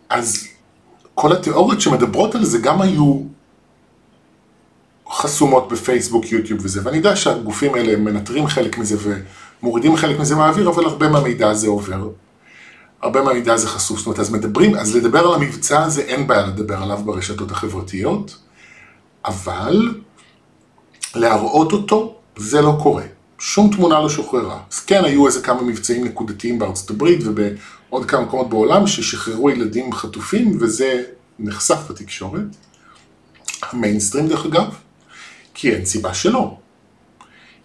אז 0.09 0.47
כל 1.15 1.31
התיאוריות 1.31 1.81
שמדברות 1.81 2.35
על 2.35 2.45
זה 2.45 2.57
גם 2.57 2.81
היו 2.81 3.21
חסומות 5.11 5.71
בפייסבוק, 5.71 6.31
יוטיוב 6.31 6.59
וזה, 6.63 6.81
ואני 6.83 6.97
יודע 6.97 7.15
שהגופים 7.15 7.73
האלה 7.75 7.95
מנטרים 7.95 8.47
חלק 8.47 8.77
מזה 8.77 9.17
ומורידים 9.61 9.95
חלק 9.95 10.19
מזה 10.19 10.35
מהאוויר, 10.35 10.69
אבל 10.69 10.85
הרבה 10.85 11.09
מהמידע 11.09 11.49
הזה 11.49 11.67
עובר. 11.67 12.09
הרבה 13.01 13.21
מהמידע 13.21 13.53
הזה 13.53 13.67
חשוף, 13.67 13.97
זאת 13.97 14.05
אומרת, 14.05 14.19
אז 14.19 14.31
מדברים, 14.31 14.75
אז 14.75 14.95
לדבר 14.95 15.19
על 15.19 15.33
המבצע 15.33 15.83
הזה, 15.83 16.01
אין 16.01 16.27
בעיה 16.27 16.45
לדבר 16.45 16.83
עליו 16.83 16.99
ברשתות 17.05 17.51
החברתיות, 17.51 18.37
אבל 19.25 19.95
להראות 21.15 21.71
אותו, 21.71 22.15
זה 22.37 22.61
לא 22.61 22.77
קורה. 22.83 23.03
שום 23.43 23.75
תמונה 23.75 23.99
לא 23.99 24.09
שוחררה. 24.09 24.59
אז 24.71 24.79
כן, 24.79 25.05
היו 25.05 25.27
איזה 25.27 25.41
כמה 25.41 25.61
מבצעים 25.61 26.05
נקודתיים 26.05 26.59
בארצות 26.59 26.89
הברית 26.89 27.19
ובעוד 27.25 28.05
כמה 28.05 28.21
מקומות 28.21 28.49
בעולם 28.49 28.87
ששחררו 28.87 29.49
ילדים 29.49 29.93
חטופים, 29.93 30.57
וזה 30.59 31.03
נחשף 31.39 31.79
בתקשורת. 31.89 32.41
המיינסטרים 33.61 34.27
דרך 34.27 34.45
אגב, 34.45 34.75
כי 35.53 35.73
אין 35.73 35.85
סיבה 35.85 36.13
שלא. 36.13 36.57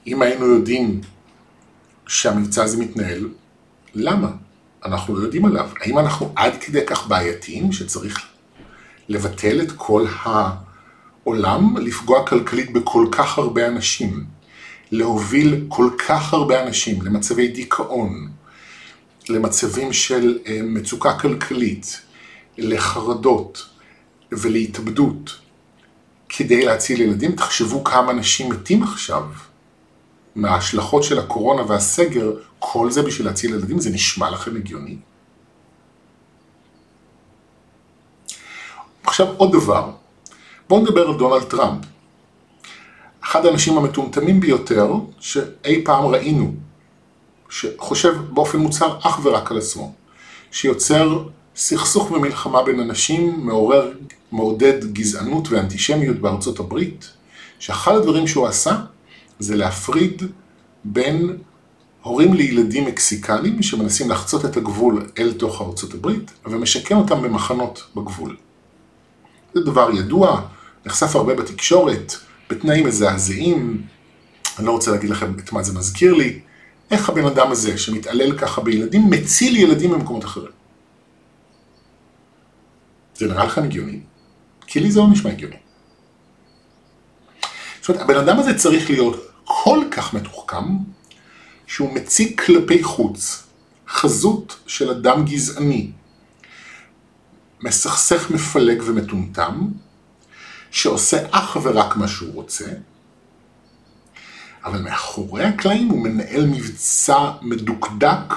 אם 0.06 0.22
היינו 0.22 0.46
יודעים 0.46 1.00
שהמבצע 2.06 2.62
הזה 2.64 2.76
מתנהל, 2.76 3.28
למה? 3.94 4.28
אנחנו 4.84 5.16
לא 5.16 5.22
יודעים 5.24 5.44
עליו. 5.44 5.70
האם 5.80 5.98
אנחנו 5.98 6.32
עד 6.36 6.52
כדי 6.60 6.86
כך 6.86 7.08
בעייתיים 7.08 7.72
שצריך 7.72 8.26
לבטל 9.08 9.60
את 9.62 9.72
כל 9.72 10.06
העולם, 11.24 11.76
לפגוע 11.76 12.26
כלכלית 12.26 12.72
בכל 12.72 13.06
כך 13.12 13.38
הרבה 13.38 13.68
אנשים, 13.68 14.35
להוביל 14.90 15.64
כל 15.68 15.90
כך 16.08 16.32
הרבה 16.32 16.62
אנשים 16.62 17.02
למצבי 17.02 17.48
דיכאון, 17.48 18.30
למצבים 19.28 19.92
של 19.92 20.38
אה, 20.46 20.60
מצוקה 20.62 21.18
כלכלית, 21.18 22.00
לחרדות 22.58 23.66
ולהתאבדות, 24.32 25.36
כדי 26.28 26.64
להציל 26.64 27.00
ילדים. 27.00 27.32
תחשבו 27.32 27.84
כמה 27.84 28.10
אנשים 28.10 28.50
מתים 28.50 28.82
עכשיו 28.82 29.24
מההשלכות 30.34 31.02
של 31.02 31.18
הקורונה 31.18 31.62
והסגר, 31.68 32.32
כל 32.58 32.90
זה 32.90 33.02
בשביל 33.02 33.26
להציל 33.26 33.50
ילדים, 33.54 33.80
זה 33.80 33.90
נשמע 33.90 34.30
לכם 34.30 34.56
הגיוני? 34.56 34.96
עכשיו 39.04 39.26
עוד 39.36 39.52
דבר, 39.52 39.90
בואו 40.68 40.82
נדבר 40.82 41.08
על 41.08 41.14
דונלד 41.18 41.44
טראמפ. 41.44 41.84
אחד 43.30 43.46
האנשים 43.46 43.78
המטומטמים 43.78 44.40
ביותר 44.40 44.92
שאי 45.20 45.84
פעם 45.84 46.04
ראינו, 46.04 46.54
שחושב 47.48 48.14
באופן 48.30 48.58
מוצהר 48.58 48.98
אך 49.02 49.20
ורק 49.22 49.50
על 49.50 49.58
עצמו, 49.58 49.92
שיוצר 50.50 51.24
סכסוך 51.56 52.10
ומלחמה 52.10 52.62
בין 52.62 52.80
אנשים, 52.80 53.46
מעורר, 53.46 53.92
מעודד 54.32 54.92
גזענות 54.92 55.48
ואנטישמיות 55.48 56.16
בארצות 56.16 56.60
הברית, 56.60 57.10
שאחד 57.58 57.94
הדברים 57.94 58.26
שהוא 58.26 58.46
עשה 58.46 58.76
זה 59.38 59.56
להפריד 59.56 60.22
בין 60.84 61.36
הורים 62.02 62.34
לילדים 62.34 62.84
מקסיקנים 62.84 63.62
שמנסים 63.62 64.10
לחצות 64.10 64.44
את 64.44 64.56
הגבול 64.56 65.06
אל 65.18 65.32
תוך 65.32 65.62
ארצות 65.62 65.94
הברית 65.94 66.30
ומשכן 66.44 66.96
אותם 66.96 67.22
במחנות 67.22 67.82
בגבול. 67.96 68.36
זה 69.54 69.60
דבר 69.60 69.90
ידוע, 69.94 70.40
נחשף 70.86 71.16
הרבה 71.16 71.34
בתקשורת, 71.34 72.12
בתנאים 72.50 72.86
מזעזעים, 72.86 73.82
אני 74.58 74.66
לא 74.66 74.72
רוצה 74.72 74.90
להגיד 74.90 75.10
לכם 75.10 75.38
את 75.38 75.52
מה 75.52 75.62
זה 75.62 75.72
מזכיר 75.72 76.14
לי, 76.14 76.40
איך 76.90 77.08
הבן 77.08 77.26
אדם 77.26 77.50
הזה 77.52 77.78
שמתעלל 77.78 78.38
ככה 78.38 78.60
בילדים 78.60 79.10
מציל 79.10 79.56
ילדים 79.56 79.90
במקומות 79.90 80.24
אחרים. 80.24 80.52
זה 83.14 83.26
נראה 83.26 83.44
לכם 83.44 83.62
הגיוני? 83.62 84.00
כי 84.66 84.80
לי 84.80 84.90
זה 84.90 85.00
לא 85.00 85.08
נשמע 85.10 85.30
הגיוני. 85.30 85.56
זאת 87.80 87.88
אומרת, 87.88 88.02
הבן 88.02 88.16
אדם 88.16 88.38
הזה 88.38 88.58
צריך 88.58 88.90
להיות 88.90 89.32
כל 89.44 89.84
כך 89.90 90.14
מתוחכם, 90.14 90.76
שהוא 91.66 91.92
מציג 91.92 92.40
כלפי 92.40 92.82
חוץ 92.82 93.42
חזות 93.88 94.58
של 94.66 94.90
אדם 94.90 95.24
גזעני, 95.24 95.90
מסכסך, 97.60 98.30
מפלג 98.30 98.82
ומטומטם, 98.86 99.68
שעושה 100.76 101.18
אך 101.30 101.56
ורק 101.62 101.96
מה 101.96 102.08
שהוא 102.08 102.34
רוצה, 102.34 102.64
אבל 104.64 104.82
מאחורי 104.82 105.44
הקלעים 105.44 105.88
הוא 105.88 105.98
מנהל 105.98 106.46
מבצע 106.46 107.30
מדוקדק 107.42 108.34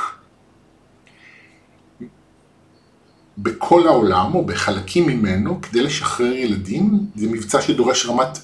בכל 3.37 3.87
העולם 3.87 4.35
או 4.35 4.45
בחלקים 4.45 5.07
ממנו 5.07 5.61
כדי 5.61 5.81
לשחרר 5.81 6.33
ילדים. 6.33 6.99
זה 7.15 7.27
מבצע 7.27 7.61
שדורש 7.61 8.05
רמת 8.05 8.39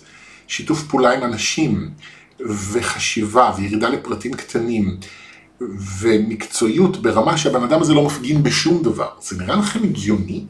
שיתוף 0.48 0.84
פעולה 0.84 1.14
עם 1.14 1.24
אנשים 1.24 1.90
וחשיבה 2.72 3.54
וירידה 3.58 3.90
לפרטים 3.90 4.34
קטנים 4.34 4.98
ומקצועיות 6.00 7.02
ברמה 7.02 7.38
שהבן 7.38 7.64
אדם 7.64 7.82
הזה 7.82 7.94
לא 7.94 8.06
מפגין 8.06 8.44
בשום 8.44 8.84
דבר. 8.84 9.10
זה 9.22 9.38
נראה 9.38 9.56
לכם 9.56 9.84
הגיוני? 9.84 10.46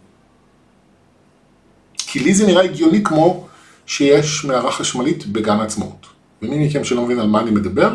כי 2.15 2.19
לי 2.19 2.33
זה 2.33 2.47
נראה 2.47 2.63
הגיוני 2.63 3.03
כמו 3.03 3.47
שיש 3.85 4.45
מערה 4.45 4.71
חשמלית 4.71 5.25
בגן 5.25 5.59
העצמאות. 5.59 6.05
ומי 6.41 6.67
מכם 6.67 6.83
שלא 6.83 7.05
מבין 7.05 7.19
על 7.19 7.27
מה 7.27 7.41
אני 7.41 7.51
מדבר, 7.51 7.93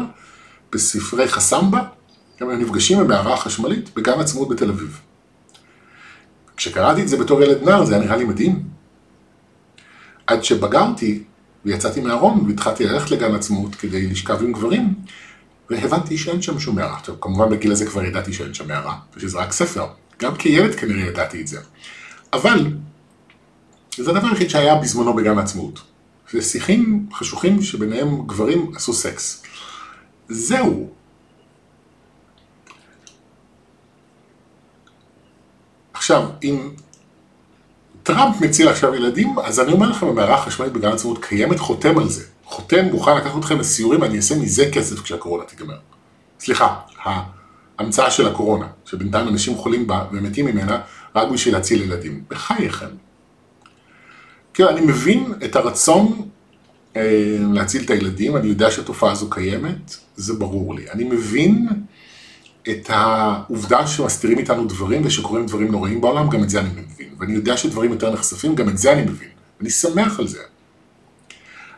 בספרי 0.72 1.28
חסמבה, 1.28 1.82
הם 2.40 2.50
נפגשים 2.50 2.98
במערה 2.98 3.34
החשמלית 3.34 3.90
בגן 3.96 4.12
העצמאות 4.12 4.48
בתל 4.48 4.68
אביב. 4.68 5.00
כשקראתי 6.56 7.02
את 7.02 7.08
זה 7.08 7.16
בתור 7.16 7.42
ילד 7.42 7.62
נער 7.62 7.84
זה 7.84 7.94
היה 7.94 8.04
נראה 8.04 8.16
לי 8.16 8.24
מדהים. 8.24 8.62
עד 10.26 10.44
שבגרתי 10.44 11.22
ויצאתי 11.64 12.00
מהארון 12.00 12.44
והתחלתי 12.46 12.84
ללכת 12.84 13.10
לגן 13.10 13.34
עצמאות 13.34 13.74
כדי 13.74 14.06
לשכב 14.06 14.42
עם 14.42 14.52
גברים, 14.52 14.94
והבנתי 15.70 16.18
שאין 16.18 16.42
שם 16.42 16.58
שום 16.58 16.76
מערה. 16.76 16.96
עכשיו, 16.96 17.20
כמובן 17.20 17.50
בגיל 17.50 17.72
הזה 17.72 17.86
כבר 17.86 18.04
ידעתי 18.04 18.32
שאין 18.32 18.54
שם 18.54 18.68
מערה, 18.68 18.98
ושזה 19.16 19.38
רק 19.38 19.52
ספר. 19.52 19.86
גם 20.22 20.36
כילד 20.36 20.74
כנראה 20.74 21.08
ידעתי 21.08 21.40
את 21.40 21.46
זה. 21.46 21.60
אבל, 22.32 22.66
זה 24.02 24.10
הדבר 24.10 24.28
היחיד 24.28 24.50
שהיה 24.50 24.74
בזמנו 24.74 25.14
בגן 25.14 25.38
העצמאות. 25.38 25.80
זה 26.32 26.42
שיחים 26.42 27.06
חשוכים 27.12 27.62
שביניהם 27.62 28.26
גברים 28.26 28.72
עשו 28.76 28.92
סקס. 28.92 29.42
זהו. 30.28 30.88
עכשיו, 35.92 36.28
אם 36.42 36.70
טראמפ 38.02 38.40
מציל 38.40 38.68
עכשיו 38.68 38.94
ילדים, 38.94 39.38
אז 39.38 39.60
אני 39.60 39.72
אומר 39.72 39.90
לכם, 39.90 40.06
המערה 40.06 40.34
החשמלית 40.34 40.72
בגן 40.72 40.92
עצמאות 40.92 41.24
קיימת, 41.24 41.58
חותם 41.58 41.98
על 41.98 42.08
זה. 42.08 42.24
חותם, 42.44 42.84
מוכן 42.84 43.16
לקחת 43.16 43.38
אתכם 43.38 43.58
לסיורים, 43.58 44.04
אני 44.04 44.16
אעשה 44.16 44.38
מזה 44.38 44.70
כסף 44.72 45.02
כשהקורונה 45.02 45.44
תיגמר. 45.44 45.78
סליחה, 46.40 46.76
ההמצאה 47.78 48.10
של 48.10 48.28
הקורונה, 48.28 48.66
שבינתיים 48.84 49.28
אנשים 49.28 49.56
חולים 49.56 49.86
בה 49.86 50.04
ומתים 50.12 50.46
ממנה 50.46 50.80
רק 51.14 51.28
בשביל 51.28 51.54
להציל 51.54 51.82
ילדים. 51.82 52.24
בחייכם. 52.28 53.09
כן, 54.54 54.64
אני 54.64 54.80
מבין 54.80 55.32
את 55.44 55.56
הרצון 55.56 56.28
אה, 56.96 57.36
להציל 57.52 57.84
את 57.84 57.90
הילדים, 57.90 58.36
אני 58.36 58.48
יודע 58.48 58.70
שהתופעה 58.70 59.12
הזו 59.12 59.30
קיימת, 59.30 59.96
זה 60.16 60.34
ברור 60.34 60.74
לי. 60.74 60.90
אני 60.90 61.04
מבין 61.04 61.68
את 62.68 62.90
העובדה 62.90 63.86
שמסתירים 63.86 64.38
איתנו 64.38 64.64
דברים 64.64 65.02
ושקורים 65.04 65.46
דברים 65.46 65.72
נוראים 65.72 66.00
בעולם, 66.00 66.28
גם 66.28 66.42
את 66.42 66.50
זה 66.50 66.60
אני 66.60 66.68
מבין. 66.68 67.08
ואני 67.18 67.32
יודע 67.32 67.56
שדברים 67.56 67.92
יותר 67.92 68.12
נחשפים, 68.12 68.54
גם 68.54 68.68
את 68.68 68.78
זה 68.78 68.92
אני 68.92 69.02
מבין. 69.02 69.28
אני 69.60 69.70
שמח 69.70 70.20
על 70.20 70.26
זה. 70.26 70.38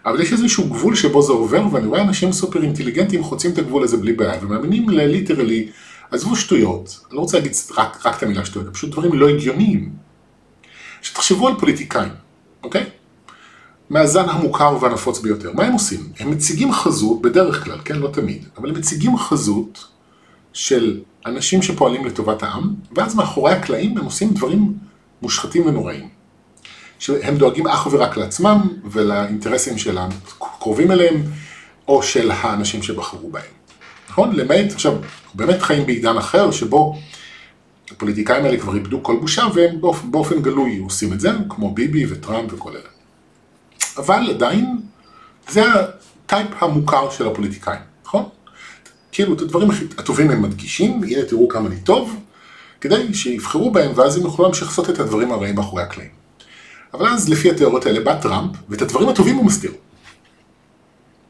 אבל 0.07 0.21
יש 0.21 0.33
איזשהו 0.33 0.69
גבול 0.69 0.95
שבו 0.95 1.23
זה 1.23 1.33
עובר, 1.33 1.67
ואני 1.73 1.87
רואה 1.87 2.03
אנשים 2.03 2.33
סופר 2.33 2.63
אינטליגנטים 2.63 3.23
חוצים 3.23 3.51
את 3.51 3.59
הגבול 3.59 3.83
הזה 3.85 3.97
בלי 3.97 4.13
בעיה, 4.13 4.39
ומאמינים 4.43 4.89
לליטרלי, 4.89 5.69
עזבו 6.11 6.37
שטויות, 6.37 7.01
אני 7.09 7.17
לא 7.17 7.21
רוצה 7.21 7.39
להגיד 7.39 7.53
רק, 7.77 8.07
רק 8.07 8.19
את 8.19 8.23
המילה 8.23 8.45
שטויות, 8.45 8.75
פשוט 8.75 8.91
דברים 8.91 9.13
לא 9.13 9.29
הגיוניים. 9.29 9.93
עכשיו 11.01 11.15
תחשבו 11.15 11.49
על 11.49 11.55
פוליטיקאים, 11.59 12.13
אוקיי? 12.65 12.85
מהזן 13.91 14.29
המוכר 14.29 14.77
והנפוץ 14.81 15.19
ביותר. 15.19 15.53
מה 15.53 15.65
הם 15.65 15.73
עושים? 15.73 16.13
הם 16.19 16.31
מציגים 16.31 16.73
חזות, 16.73 17.23
בדרך 17.23 17.65
כלל, 17.65 17.79
כן, 17.85 17.97
לא 17.99 18.09
תמיד, 18.09 18.45
אבל 18.57 18.69
הם 18.69 18.75
מציגים 18.75 19.19
חזות 19.19 19.85
של 20.53 21.01
אנשים 21.27 21.63
שפועלים 21.63 22.05
לטובת 22.05 22.43
העם, 22.43 22.75
ואז 22.97 23.15
מאחורי 23.15 23.53
הקלעים 23.53 23.99
הם 23.99 24.05
עושים 24.05 24.31
דברים 24.35 24.75
מושחתים 25.23 25.67
ונוראים. 25.67 26.09
שהם 26.99 27.37
דואגים 27.37 27.67
אך 27.67 27.89
ורק 27.91 28.17
לעצמם 28.17 28.69
ולאינטרסים 28.85 29.79
של 29.79 29.99
הקרובים 29.99 30.91
אליהם, 30.93 31.23
או 31.89 32.03
של 32.03 32.31
האנשים 32.31 32.83
שבחרו 32.83 33.31
בהם. 33.31 33.45
נכון? 34.11 34.37
למעט, 34.37 34.73
עכשיו, 34.73 34.93
אנחנו 34.93 35.09
באמת 35.35 35.63
חיים 35.63 35.87
בעידן 35.87 36.17
אחר 36.17 36.51
שבו 36.51 36.99
הפוליטיקאים 37.97 38.45
האלה 38.45 38.59
כבר 38.59 38.75
איבדו 38.75 39.03
כל 39.03 39.17
בושה 39.21 39.47
והם 39.55 39.81
באופן, 39.81 40.11
באופן 40.11 40.43
גלוי 40.43 40.79
עושים 40.79 41.13
את 41.13 41.21
זה, 41.21 41.31
כמו 41.49 41.75
ביבי 41.75 42.07
וטראמפ 42.09 42.53
וכל 42.53 42.71
אלה. 42.71 42.89
אבל 43.97 44.31
עדיין, 44.31 44.81
זה 45.49 45.63
הטייפ 45.75 46.49
המוכר 46.61 47.11
של 47.11 47.27
הפוליטיקאים, 47.27 47.81
נכון? 48.05 48.25
כאילו 49.13 49.35
את 49.35 49.41
הדברים 49.41 49.69
הטובים 49.99 50.31
הם 50.31 50.43
מדגישים, 50.43 51.03
הנה 51.03 51.23
תראו 51.23 51.49
כמה 51.49 51.69
אני 51.69 51.81
טוב, 51.81 52.17
כדי 52.81 53.15
שיבחרו 53.15 53.71
בהם 53.71 53.93
ואז 53.95 54.17
הם 54.17 54.23
יוכלו 54.23 54.45
להמשיך 54.45 54.69
לעשות 54.69 54.91
את 54.91 54.99
הדברים 54.99 55.33
הרעים 55.33 55.55
מאחורי 55.55 55.83
הקלעים. 55.83 56.11
אבל 56.95 57.09
אז 57.09 57.29
לפי 57.29 57.51
התיאוריות 57.51 57.87
האלה 57.87 58.01
בא 58.01 58.21
טראמפ, 58.21 58.57
ואת 58.69 58.83
הדברים 58.83 59.09
הטובים 59.09 59.37
הוא 59.37 59.45
מסתיר. 59.45 59.73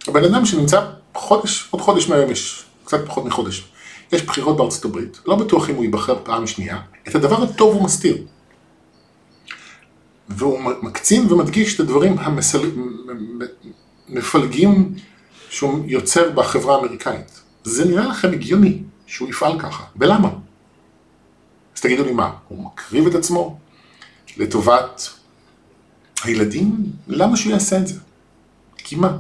הבן 0.09 0.25
אדם 0.25 0.47
שנמצא 0.47 0.81
חודש, 1.15 1.69
עוד 1.71 1.83
חודש 1.83 2.09
מהיום 2.09 2.31
יש, 2.31 2.65
קצת 2.85 3.07
פחות 3.07 3.25
מחודש, 3.25 3.65
יש 4.13 4.23
בחירות 4.23 4.57
בארצות 4.57 4.85
הברית, 4.85 5.21
לא 5.27 5.37
בטוח 5.37 5.71
אם 5.71 5.75
הוא 5.75 5.85
ייבחר 5.85 6.19
פעם 6.25 6.47
שנייה, 6.47 6.81
את 7.09 7.15
הדבר 7.15 7.43
הטוב 7.43 7.75
הוא 7.75 7.85
מסתיר. 7.85 8.27
והוא 10.29 10.61
מקצין 10.83 11.33
ומדגיש 11.33 11.75
את 11.75 11.81
הדברים 11.81 12.17
המפלגים 14.09 14.95
שהוא 15.51 15.85
יוצר 15.87 16.31
בחברה 16.31 16.77
האמריקאית. 16.77 17.41
זה 17.65 17.85
נראה 17.85 18.07
לכם 18.07 18.33
הגיוני 18.33 18.83
שהוא 19.07 19.29
יפעל 19.29 19.59
ככה, 19.61 19.85
ולמה? 19.97 20.29
אז 21.77 21.81
תגידו 21.81 22.05
לי 22.05 22.13
מה, 22.13 22.33
הוא 22.49 22.65
מקריב 22.65 23.07
את 23.07 23.15
עצמו 23.15 23.59
לטובת 24.37 25.11
הילדים? 26.25 26.77
למה 27.09 27.37
שהוא 27.37 27.53
יעשה 27.53 27.79
את 27.79 27.87
זה? 27.87 27.95
כי 28.79 28.97
מה? 28.97 29.17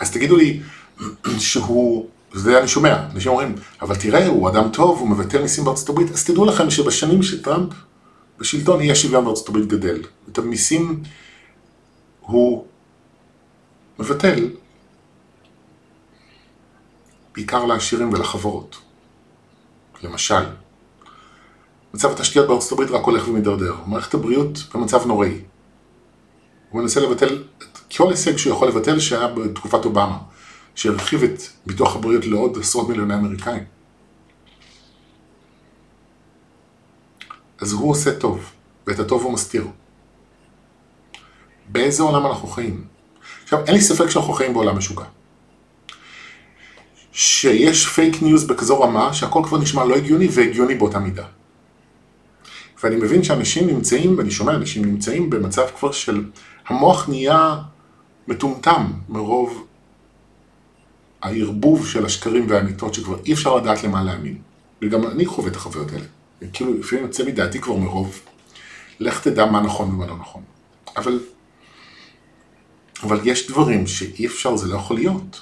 אז 0.00 0.10
תגידו 0.10 0.36
לי 0.36 0.60
שהוא, 1.38 2.08
זה 2.32 2.58
אני 2.58 2.68
שומע, 2.68 3.06
אנשים 3.14 3.30
אומרים, 3.30 3.54
אבל 3.82 3.96
תראה, 3.96 4.26
הוא 4.26 4.48
אדם 4.48 4.68
טוב, 4.72 4.98
הוא 4.98 5.08
מבטל 5.08 5.42
מיסים 5.42 5.64
בארצות 5.64 5.88
הברית, 5.88 6.10
אז 6.10 6.24
תדעו 6.24 6.44
לכם 6.44 6.70
שבשנים 6.70 7.22
שטראמפ 7.22 7.72
בשלטון 8.38 8.80
אי 8.80 8.90
השוויון 8.90 9.24
בארצות 9.24 9.48
הברית 9.48 9.66
גדל. 9.66 10.02
את 10.32 10.38
המיסים 10.38 11.02
הוא 12.20 12.64
מבטל 13.98 14.50
בעיקר 17.34 17.64
לעשירים 17.64 18.12
ולחברות. 18.12 18.76
למשל, 20.02 20.44
מצב 21.94 22.10
התשתיות 22.10 22.48
בארצות 22.48 22.72
הברית 22.72 22.90
רק 22.90 23.04
הולך 23.04 23.28
ומתדרדר. 23.28 23.74
מערכת 23.86 24.14
הבריאות 24.14 24.58
במצב 24.74 25.06
נוראי. 25.06 25.40
הוא 26.70 26.80
מנסה 26.80 27.00
לבטל 27.00 27.42
את 27.58 27.78
כל 27.96 28.10
הישג 28.10 28.36
שהוא 28.36 28.52
יכול 28.52 28.68
לבטל 28.68 29.00
שהיה 29.00 29.28
בתקופת 29.28 29.84
אובמה, 29.84 30.18
שהרחיב 30.74 31.22
את 31.22 31.42
ביטוח 31.66 31.96
הבריאות 31.96 32.26
לעוד 32.26 32.58
עשרות 32.58 32.88
מיליוני 32.88 33.14
אמריקאים. 33.14 33.64
אז 37.60 37.72
הוא 37.72 37.90
עושה 37.90 38.18
טוב, 38.18 38.52
ואת 38.86 38.98
הטוב 38.98 39.22
הוא 39.22 39.32
מסתיר. 39.32 39.66
באיזה 41.68 42.02
עולם 42.02 42.26
אנחנו 42.26 42.48
חיים? 42.48 42.84
עכשיו, 43.44 43.66
אין 43.66 43.74
לי 43.74 43.80
ספק 43.80 44.10
שאנחנו 44.10 44.32
חיים 44.32 44.54
בעולם 44.54 44.78
משוגע. 44.78 45.04
שיש 47.12 47.86
פייק 47.86 48.22
ניוז 48.22 48.44
בכזו 48.44 48.80
רמה 48.80 49.14
שהכל 49.14 49.42
כבר 49.44 49.58
נשמע 49.58 49.84
לא 49.84 49.96
הגיוני 49.96 50.28
והגיוני 50.30 50.74
באותה 50.74 50.98
מידה. 50.98 51.24
ואני 52.82 52.96
מבין 52.96 53.24
שאנשים 53.24 53.66
נמצאים, 53.66 54.18
ואני 54.18 54.30
שומע 54.30 54.54
אנשים 54.54 54.84
נמצאים 54.84 55.30
במצב 55.30 55.66
כבר 55.78 55.92
של 55.92 56.24
המוח 56.66 57.08
נהיה 57.08 57.56
מטומטם 58.28 58.92
מרוב 59.08 59.66
הערבוב 61.22 61.88
של 61.88 62.04
השקרים 62.04 62.46
והאמיתות 62.48 62.94
שכבר 62.94 63.16
אי 63.26 63.32
אפשר 63.32 63.56
לדעת 63.56 63.84
למה 63.84 64.02
להאמין. 64.02 64.38
וגם 64.82 65.06
אני 65.06 65.26
חווה 65.26 65.50
את 65.50 65.56
החוויות 65.56 65.92
האלה. 65.92 66.04
כאילו 66.52 66.74
לפעמים 66.74 67.04
יוצא 67.04 67.24
מדעתי 67.24 67.60
כבר 67.60 67.76
מרוב, 67.76 68.20
לך 69.00 69.20
תדע 69.20 69.46
מה 69.46 69.60
נכון 69.60 69.94
ומה 69.94 70.06
לא 70.06 70.16
נכון. 70.16 70.42
אבל, 70.96 71.20
אבל 73.02 73.20
יש 73.24 73.50
דברים 73.50 73.86
שאי 73.86 74.26
אפשר, 74.26 74.56
זה 74.56 74.68
לא 74.68 74.76
יכול 74.76 74.96
להיות. 74.96 75.40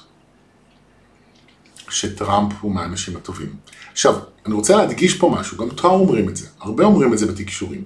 שטראמפ 1.88 2.52
הוא 2.60 2.72
מהאנשים 2.72 3.16
הטובים. 3.16 3.56
עכשיו, 3.92 4.18
אני 4.46 4.54
רוצה 4.54 4.76
להדגיש 4.76 5.18
פה 5.18 5.34
משהו, 5.38 5.56
גם 5.56 5.70
טראמפ 5.70 6.00
אומרים 6.00 6.28
את 6.28 6.36
זה, 6.36 6.46
הרבה 6.60 6.84
אומרים 6.84 7.12
את 7.12 7.18
זה 7.18 7.26
בתקשורים. 7.26 7.84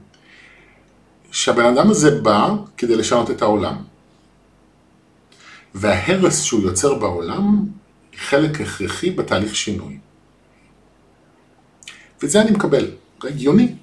שהבן 1.30 1.64
אדם 1.64 1.90
הזה 1.90 2.20
בא 2.20 2.50
כדי 2.76 2.96
לשנות 2.96 3.30
את 3.30 3.42
העולם. 3.42 3.76
וההרס 5.74 6.42
שהוא 6.42 6.62
יוצר 6.62 6.94
בעולם 6.94 7.66
היא 8.14 8.20
חלק 8.20 8.60
הכרחי 8.60 9.10
בתהליך 9.10 9.56
שינוי. 9.56 9.98
וזה 12.22 12.40
אני 12.40 12.50
מקבל. 12.50 12.90
זה 13.22 13.28
הגיוני. 13.28 13.74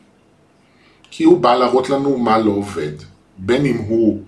כי 1.12 1.24
הוא 1.24 1.40
בא 1.40 1.56
להראות 1.56 1.90
לנו 1.90 2.18
מה 2.18 2.38
לא 2.38 2.52
עובד. 2.52 2.92
בין 3.38 3.66
אם 3.66 3.78
הוא 3.78 4.24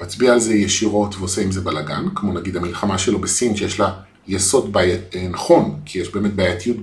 מצביע 0.00 0.32
על 0.32 0.40
זה 0.40 0.54
ישירות 0.54 1.14
ועושה 1.14 1.42
עם 1.42 1.52
זה 1.52 1.60
בלאגן, 1.60 2.06
כמו 2.14 2.32
נגיד 2.32 2.56
המלחמה 2.56 2.98
שלו 2.98 3.18
בסין 3.18 3.56
שיש 3.56 3.80
לה 3.80 4.00
יסוד 4.28 4.72
בעיית, 4.72 5.16
אה, 5.16 5.28
נכון, 5.28 5.80
כי 5.84 5.98
יש 5.98 6.08
באמת 6.08 6.34
בעייתיות 6.34 6.76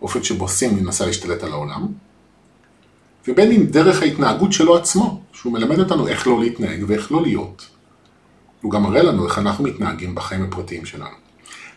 באופן 0.00 0.22
שבו 0.22 0.48
סין 0.48 0.74
מנסה 0.74 1.06
להשתלט 1.06 1.42
על 1.42 1.52
העולם, 1.52 1.86
ובין 3.28 3.52
אם 3.52 3.66
דרך 3.66 4.02
ההתנהגות 4.02 4.52
שלו 4.52 4.76
עצמו, 4.76 5.22
שהוא 5.32 5.52
מלמד 5.52 5.78
אותנו 5.78 6.08
איך 6.08 6.26
לא 6.26 6.40
להתנהג 6.40 6.84
ואיך 6.86 7.12
לא 7.12 7.22
להיות. 7.22 7.66
הוא 8.62 8.70
גם 8.72 8.82
מראה 8.82 9.02
לנו 9.02 9.26
איך 9.26 9.38
אנחנו 9.38 9.64
מתנהגים 9.64 10.14
בחיים 10.14 10.42
הפרטיים 10.42 10.86
שלנו. 10.86 11.16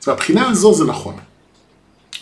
אז 0.01 0.07
מהבחינה 0.07 0.49
הזו 0.49 0.73
זה 0.73 0.85
נכון. 0.85 1.15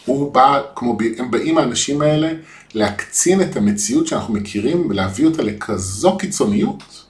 הוא 0.06 0.34
בא, 0.34 0.62
כמו 0.76 0.98
הם 1.18 1.32
באים 1.32 1.58
האנשים 1.58 2.02
האלה, 2.02 2.32
להקצין 2.74 3.42
את 3.42 3.56
המציאות 3.56 4.08
שאנחנו 4.08 4.34
מכירים 4.34 4.90
ולהביא 4.90 5.26
אותה 5.26 5.44
לכזו 5.44 6.18
קיצוניות, 6.18 7.06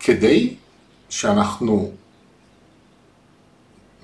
כדי 0.00 0.54
שאנחנו 1.08 1.92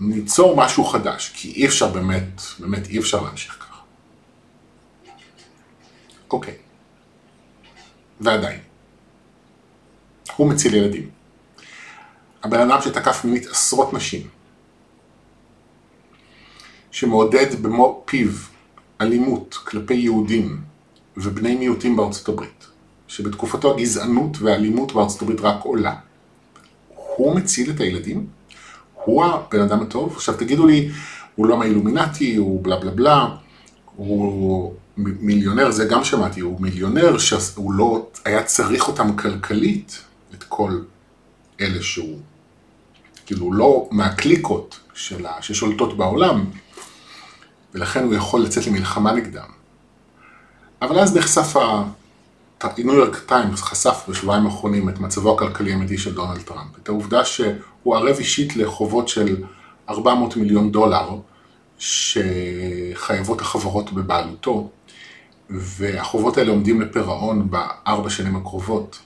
ניצור 0.01 0.57
משהו 0.57 0.85
חדש, 0.85 1.33
כי 1.35 1.53
אי 1.53 1.67
אפשר 1.67 1.89
באמת, 1.89 2.43
באמת 2.59 2.87
אי 2.87 2.99
אפשר 2.99 3.23
להמשיך 3.23 3.53
ככה. 3.61 3.81
אוקיי. 6.31 6.55
ועדיין. 8.21 8.61
הוא 10.37 10.49
מציל 10.49 10.75
ילדים. 10.75 11.18
הבן 12.43 12.61
אדם 12.61 12.81
שתקף 12.81 13.25
מינית 13.25 13.47
עשרות 13.47 13.95
נשים, 13.95 14.27
שמעודד 16.91 17.63
במו 17.63 18.03
פיו 18.05 18.29
אלימות 19.01 19.55
כלפי 19.65 19.95
יהודים 19.95 20.61
ובני 21.17 21.55
מיעוטים 21.55 21.97
בארצות 21.97 22.29
הברית, 22.29 22.67
שבתקופתו 23.09 23.75
הגזענות 23.75 24.37
והאלימות 24.41 24.93
בארצות 24.93 25.23
הברית 25.23 25.41
רק 25.41 25.63
עולה. 25.63 25.95
הוא 26.95 27.37
מציל 27.37 27.71
את 27.71 27.81
הילדים? 27.81 28.27
הוא 29.05 29.25
הבן 29.25 29.61
אדם 29.61 29.83
הטוב? 29.83 30.13
עכשיו 30.17 30.35
תגידו 30.35 30.67
לי, 30.67 30.91
הוא 31.35 31.47
לא 31.47 31.57
מהאילומינטי, 31.57 32.37
הוא 32.37 32.65
בלה 32.65 32.77
בלה 32.77 32.91
בלה, 32.91 33.27
הוא 33.97 34.75
מיליונר, 34.97 35.71
זה 35.71 35.85
גם 35.85 36.05
שמעתי, 36.05 36.41
הוא 36.41 36.61
מיליונר 36.61 37.19
שהוא 37.19 37.73
לא 37.73 38.07
היה 38.25 38.43
צריך 38.43 38.89
אותם 38.89 39.17
כלכלית, 39.17 40.03
את 40.35 40.45
כל 40.45 40.81
אלה 41.61 41.83
שהוא, 41.83 42.19
כאילו 43.27 43.53
לא 43.53 43.89
מהקליקות 43.91 44.81
שלה, 44.95 45.33
ששולטות 45.41 45.97
בעולם, 45.97 46.45
ולכן 47.75 48.05
הוא 48.05 48.15
יכול 48.15 48.41
לצאת 48.41 48.67
למלחמה 48.67 49.13
נגדם. 49.13 49.49
אבל 50.83 50.99
אז 50.99 51.17
נחשף, 51.17 51.57
ניו 52.79 52.95
יורק 52.95 53.19
טיימס 53.27 53.63
חשף 53.63 54.05
בשבועיים 54.09 54.47
האחרונים 54.47 54.89
את 54.89 54.99
מצבו 54.99 55.35
הכלכלי 55.35 55.73
האמיתי 55.73 55.99
של 55.99 56.15
דונלד 56.15 56.43
טראמפ. 56.43 56.79
את 56.83 56.89
העובדה 56.89 57.25
שהוא 57.25 57.97
ערב 57.97 58.17
אישית 58.19 58.57
לחובות 58.57 59.09
של 59.09 59.45
400 59.89 60.37
מיליון 60.37 60.73
דולר 60.73 61.09
שחייבות 61.79 63.41
החברות 63.41 63.93
בבעלותו, 63.93 64.71
והחובות 65.51 66.39
האלה 66.39 66.51
עומדים 66.51 66.81
לפירעון 66.81 67.51
בארבע 67.51 68.11
שנים 68.11 68.37
הקרובות. 68.37 68.99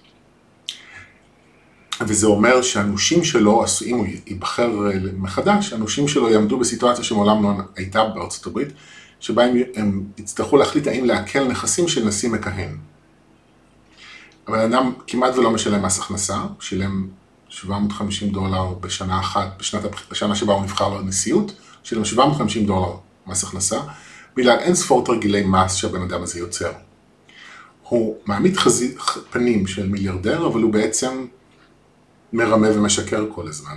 וזה 2.00 2.26
אומר 2.26 2.62
שהנושים 2.62 3.24
שלו, 3.24 3.64
אם 3.86 3.96
הוא 3.96 4.06
ייבחר 4.26 4.70
מחדש, 5.16 5.72
הנושים 5.72 6.08
שלו 6.08 6.30
יעמדו 6.30 6.58
בסיטואציה 6.58 7.04
שמעולם 7.04 7.42
לא 7.42 7.50
הייתה 7.76 8.04
בארצות 8.04 8.46
הברית, 8.46 8.68
שבה 9.20 9.44
הם, 9.44 9.56
הם 9.74 10.04
יצטרכו 10.18 10.56
להחליט 10.56 10.86
האם 10.86 11.04
לעכל 11.04 11.44
נכסים 11.44 11.88
של 11.88 12.04
נשיא 12.06 12.30
מכהן. 12.30 12.76
הבן 14.48 14.58
אדם 14.58 14.92
כמעט 15.06 15.36
ולא 15.36 15.50
משלם 15.50 15.82
מס 15.82 15.98
הכנסה, 15.98 16.38
שילם 16.60 17.06
750 17.48 18.30
דולר 18.30 18.74
בשנה 18.80 19.20
אחת, 19.20 19.56
בשנת, 19.58 19.82
בשנה 20.10 20.34
שבה 20.34 20.52
הוא 20.52 20.62
נבחר 20.62 20.98
לנשיאות, 20.98 21.52
שילם 21.84 22.04
750 22.04 22.66
דולר 22.66 22.92
מס 23.26 23.44
הכנסה, 23.44 23.80
בגלל 24.36 24.58
אין 24.58 24.74
ספור 24.74 25.04
תרגילי 25.04 25.42
מס 25.46 25.74
שהבן 25.74 26.02
אדם 26.02 26.22
הזה 26.22 26.38
יוצר. 26.38 26.72
הוא 27.82 28.16
מעמיד 28.26 28.56
חזית 28.56 28.98
פנים 29.30 29.66
של 29.66 29.88
מיליארדר, 29.88 30.46
אבל 30.46 30.62
הוא 30.62 30.72
בעצם 30.72 31.26
מרמה 32.32 32.68
ומשקר 32.74 33.26
כל 33.34 33.48
הזמן. 33.48 33.76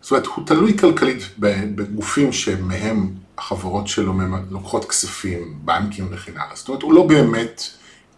זאת 0.00 0.10
אומרת, 0.10 0.26
הוא 0.26 0.46
תלוי 0.46 0.78
כלכלית 0.78 1.22
בגופים 1.38 2.32
שמהם 2.32 3.10
החברות 3.38 3.88
שלו 3.88 4.12
לוקחות 4.50 4.84
כספים, 4.84 5.58
בנקים 5.64 6.08
וכן 6.10 6.32
הלאה. 6.36 6.54
זאת 6.56 6.68
אומרת, 6.68 6.82
הוא 6.82 6.94
לא 6.94 7.06
באמת 7.06 7.62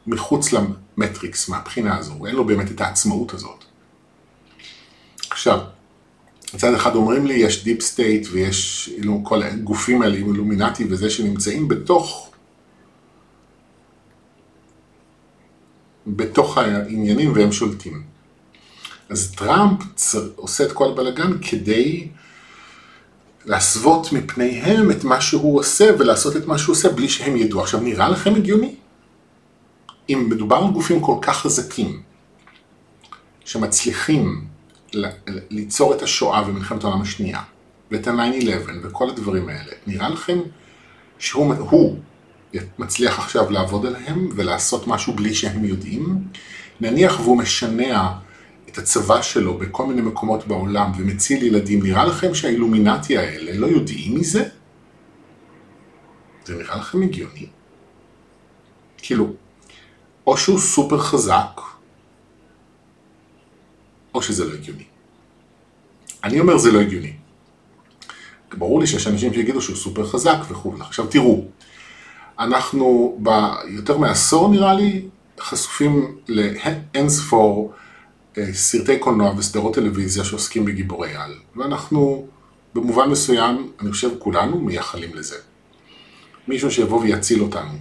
מחוץ 0.07 0.53
למטריקס 0.53 1.49
מהבחינה 1.49 1.97
הזו, 1.97 2.27
אין 2.27 2.35
לו 2.35 2.45
באמת 2.45 2.71
את 2.71 2.81
העצמאות 2.81 3.35
הזאת. 3.35 3.65
עכשיו, 5.31 5.61
מצד 6.55 6.75
אחד 6.75 6.95
אומרים 6.95 7.27
לי, 7.27 7.35
יש 7.35 7.65
deep 7.65 7.83
state 7.83 8.29
ויש 8.33 8.89
אילו, 8.97 9.21
כל 9.25 9.43
הגופים 9.43 10.03
האלה, 10.03 10.17
אילומינטי 10.17 10.85
וזה 10.91 11.11
שנמצאים 11.11 11.69
בתוך, 11.69 12.31
בתוך 16.07 16.59
העניינים 16.59 17.33
והם 17.35 17.53
שולטים. 17.53 18.12
אז 19.13 19.33
טראמפ 19.37 19.83
עושה 20.37 20.65
את 20.65 20.73
כל 20.73 20.89
הבלאגן 20.89 21.33
כדי 21.51 22.09
להסוות 23.45 24.13
מפניהם 24.13 24.91
את 24.91 25.05
מה 25.05 25.21
שהוא 25.21 25.59
עושה 25.59 25.91
ולעשות 25.99 26.37
את 26.37 26.47
מה 26.47 26.59
שהוא 26.59 26.73
עושה 26.73 26.89
בלי 26.89 27.09
שהם 27.09 27.37
ידעו. 27.37 27.61
עכשיו, 27.61 27.81
נראה 27.81 28.09
לכם 28.09 28.35
הגיוני? 28.35 28.75
אם 30.09 30.27
מדובר 30.31 30.57
על 30.57 30.71
גופים 30.71 31.01
כל 31.01 31.17
כך 31.23 31.37
חזקים, 31.37 32.03
שמצליחים 33.45 34.45
ליצור 35.51 35.95
את 35.95 36.03
השואה 36.03 36.49
ומלחמת 36.49 36.85
העולם 36.85 37.03
השנייה, 37.03 37.41
ואת 37.91 38.07
ה-9-11 38.07 38.71
וכל 38.83 39.11
הדברים 39.11 39.49
האלה, 39.49 39.73
נראה 39.87 40.09
לכם 40.09 40.39
שהוא 41.19 41.55
הוא 41.55 41.99
מצליח 42.79 43.19
עכשיו 43.19 43.51
לעבוד 43.51 43.87
עליהם 43.87 44.29
ולעשות 44.37 44.87
משהו 44.87 45.13
בלי 45.13 45.35
שהם 45.35 45.65
יודעים? 45.65 46.19
נניח 46.81 47.21
והוא 47.21 47.39
משנע 47.39 48.09
את 48.73 48.79
הצבא 48.79 49.23
שלו 49.23 49.59
בכל 49.59 49.87
מיני 49.87 50.01
מקומות 50.01 50.47
בעולם 50.47 50.93
ומציל 50.99 51.43
ילדים, 51.43 51.83
נראה 51.83 52.05
לכם 52.05 52.35
שהאילומינטי 52.35 53.19
האלה 53.19 53.57
לא 53.57 53.67
יודעים 53.67 54.15
מזה? 54.15 54.49
זה 56.45 56.57
נראה 56.57 56.77
לכם 56.77 57.03
הגיוני? 57.03 57.47
כאילו, 58.99 59.33
או 60.27 60.37
שהוא 60.37 60.59
סופר 60.59 60.99
חזק, 60.99 61.61
או 64.15 64.23
שזה 64.23 64.45
לא 64.45 64.55
הגיוני. 64.55 64.85
אני 66.25 66.41
אומר 66.41 66.59
זה 66.59 66.73
לא 66.73 66.81
הגיוני. 66.81 67.13
ברור 68.59 68.81
לי 68.81 68.87
שיש 68.87 69.07
אנשים 69.07 69.35
שיגידו 69.35 69.63
שהוא 69.63 69.77
סופר 69.77 70.07
חזק 70.07 70.39
וכו'. 70.49 70.75
עכשיו 70.81 71.07
תראו, 71.07 71.45
אנחנו 72.39 73.19
ביותר 73.19 73.99
מעשור 73.99 74.49
נראה 74.49 74.75
לי 74.75 75.09
חשופים 75.41 76.17
לאין 76.29 77.09
ספור 77.09 77.73
סרטי 78.53 78.99
קולנוע 78.99 79.35
וסדרות 79.37 79.75
טלוויזיה 79.75 80.25
שעוסקים 80.25 80.65
בגיבורי 80.65 81.15
על, 81.15 81.35
ואנחנו 81.57 82.27
במובן 82.75 83.11
מסוים, 83.11 83.73
אני 83.81 83.93
חושב 83.93 84.11
כולנו 84.19 84.61
מייחלים 84.61 85.15
לזה. 85.15 85.37
מישהו 86.49 86.71
שיבוא 86.71 87.01
ויציל 87.01 87.43
אותנו. 87.43 87.79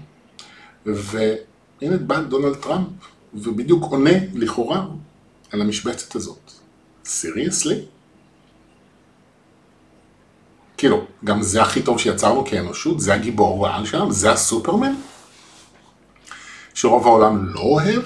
והנה 0.86 1.98
בא 1.98 2.22
דונלד 2.22 2.56
טראמפ, 2.56 2.88
ובדיוק 3.34 3.84
עונה 3.84 4.12
לכאורה 4.34 4.86
על 5.52 5.62
המשבצת 5.62 6.16
הזאת. 6.16 6.52
סיריוסלי? 7.06 7.86
כאילו, 10.78 11.06
גם 11.24 11.42
זה 11.42 11.62
הכי 11.62 11.82
טוב 11.82 12.00
שיצרנו 12.00 12.46
כאנושות? 12.46 13.00
זה 13.00 13.14
הגיבור 13.14 13.68
העל 13.68 13.86
שלנו? 13.86 14.12
זה 14.12 14.32
הסופרמן? 14.32 14.96
שרוב 16.74 17.08
העולם 17.08 17.46
לא 17.46 17.60
אוהב? 17.60 18.04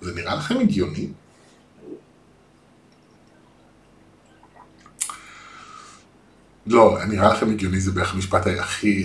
זה 0.00 0.14
נראה 0.14 0.34
לכם 0.34 0.60
הגיוני? 0.60 1.08
לא, 6.66 6.98
נראה 7.08 7.32
לכם 7.32 7.50
הגיוני 7.50 7.80
זה 7.80 7.90
בערך 7.90 8.14
המשפט 8.14 8.46
הכי, 8.46 9.04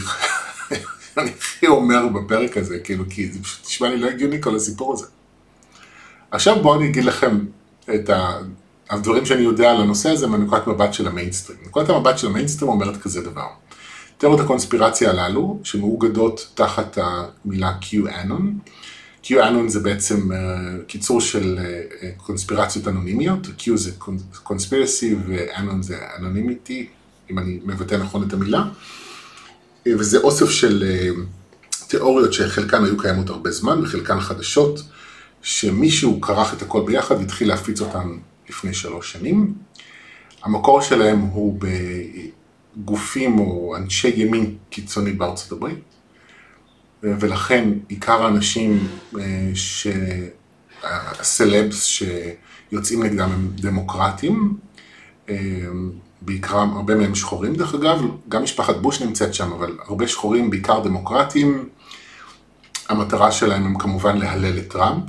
אני 1.17 1.31
הכי 1.39 1.67
אומר 1.67 2.07
בפרק 2.07 2.57
הזה, 2.57 2.79
כאילו, 2.79 3.03
כי 3.09 3.31
זה 3.31 3.43
פשוט 3.43 3.65
נשמע 3.65 3.89
לי 3.89 3.97
לא 3.97 4.07
הגיוני 4.07 4.41
כל 4.41 4.55
הסיפור 4.55 4.93
הזה. 4.93 5.05
עכשיו 6.31 6.63
בואו 6.63 6.79
אני 6.79 6.89
אגיד 6.89 7.03
לכם 7.03 7.39
את 7.95 8.09
הדברים 8.89 9.25
שאני 9.25 9.41
יודע 9.41 9.71
על 9.71 9.81
הנושא 9.81 10.09
הזה 10.09 10.27
מנקודת 10.27 10.67
מבט 10.67 10.93
של 10.93 11.07
המיינסטרים. 11.07 11.59
נקודת 11.65 11.89
המבט 11.89 12.17
של 12.17 12.27
המיינסטרים 12.27 12.71
אומרת 12.71 12.97
כזה 12.97 13.21
דבר. 13.21 13.47
תיאוריות 14.17 14.45
הקונספירציה 14.45 15.09
הללו, 15.09 15.59
שמאוגדות 15.63 16.51
תחת 16.53 16.97
המילה 17.01 17.73
QAnon, 17.81 18.69
QAnon 19.23 19.67
זה 19.67 19.79
בעצם 19.79 20.31
uh, 20.31 20.35
קיצור 20.87 21.21
של 21.21 21.59
uh, 21.59 22.05
קונספירציות 22.17 22.87
אנונימיות, 22.87 23.47
Q 23.59 23.75
זה 23.75 23.91
קונספירסי 24.43 25.15
ו-Anon 25.25 25.81
זה 25.81 25.97
אנונימיטי, 26.17 26.87
אם 27.31 27.39
אני 27.39 27.59
מבטא 27.65 27.95
נכון 27.95 28.27
את 28.27 28.33
המילה, 28.33 28.63
וזה 29.87 30.17
אוסף 30.17 30.49
של 30.49 30.83
תיאוריות 31.87 32.33
שחלקן 32.33 32.83
היו 32.83 32.97
קיימות 32.97 33.29
הרבה 33.29 33.51
זמן 33.51 33.83
וחלקן 33.83 34.19
חדשות, 34.19 34.83
שמישהו 35.41 36.21
כרך 36.21 36.53
את 36.53 36.61
הכל 36.61 36.83
ביחד 36.85 37.15
והתחיל 37.15 37.47
להפיץ 37.47 37.81
אותן 37.81 38.07
לפני 38.49 38.73
שלוש 38.73 39.11
שנים. 39.11 39.53
המקור 40.43 40.81
שלהם 40.81 41.19
הוא 41.19 41.59
בגופים 42.77 43.39
או 43.39 43.75
אנשי 43.77 44.07
ימין 44.15 44.55
קיצוני 44.69 45.11
בארצות 45.11 45.51
הברית, 45.51 45.79
ולכן 47.03 47.69
עיקר 47.87 48.23
האנשים, 48.23 48.87
ש... 49.53 49.87
הסלבס 50.83 51.83
שיוצאים 51.83 53.03
נגדם 53.03 53.31
הם 53.31 53.51
דמוקרטים, 53.55 54.57
בעיקר 56.21 56.57
הרבה 56.57 56.95
מהם 56.95 57.15
שחורים 57.15 57.55
דרך 57.55 57.75
אגב, 57.75 58.01
גם 58.29 58.43
משפחת 58.43 58.75
בוש 58.75 59.01
נמצאת 59.01 59.33
שם, 59.33 59.51
אבל 59.51 59.77
הרבה 59.85 60.07
שחורים, 60.07 60.49
בעיקר 60.49 60.79
דמוקרטים, 60.79 61.69
המטרה 62.89 63.31
שלהם 63.31 63.65
הם 63.65 63.77
כמובן 63.77 64.17
להלל 64.17 64.57
את 64.57 64.67
טראמפ. 64.67 65.03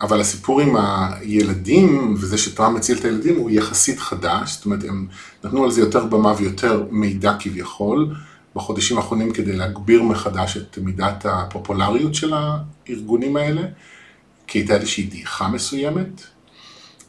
אבל 0.00 0.20
הסיפור 0.20 0.60
עם 0.60 0.76
הילדים 0.76 2.14
וזה 2.16 2.38
שטראמפ 2.38 2.76
מציל 2.76 2.98
את 2.98 3.04
הילדים 3.04 3.36
הוא 3.36 3.50
יחסית 3.50 3.98
חדש, 3.98 4.54
זאת 4.56 4.64
אומרת 4.64 4.84
הם 4.84 5.06
נתנו 5.44 5.64
על 5.64 5.70
זה 5.70 5.80
יותר 5.80 6.04
במה 6.04 6.34
ויותר 6.38 6.86
מידע 6.90 7.36
כביכול 7.38 8.14
בחודשים 8.54 8.96
האחרונים 8.96 9.32
כדי 9.32 9.56
להגביר 9.56 10.02
מחדש 10.02 10.56
את 10.56 10.78
מידת 10.78 11.26
הפופולריות 11.28 12.14
של 12.14 12.34
הארגונים 12.34 13.36
האלה, 13.36 13.62
כי 14.46 14.58
הייתה 14.58 14.74
איזושהי 14.74 15.04
דעיכה 15.04 15.48
מסוימת. 15.48 16.33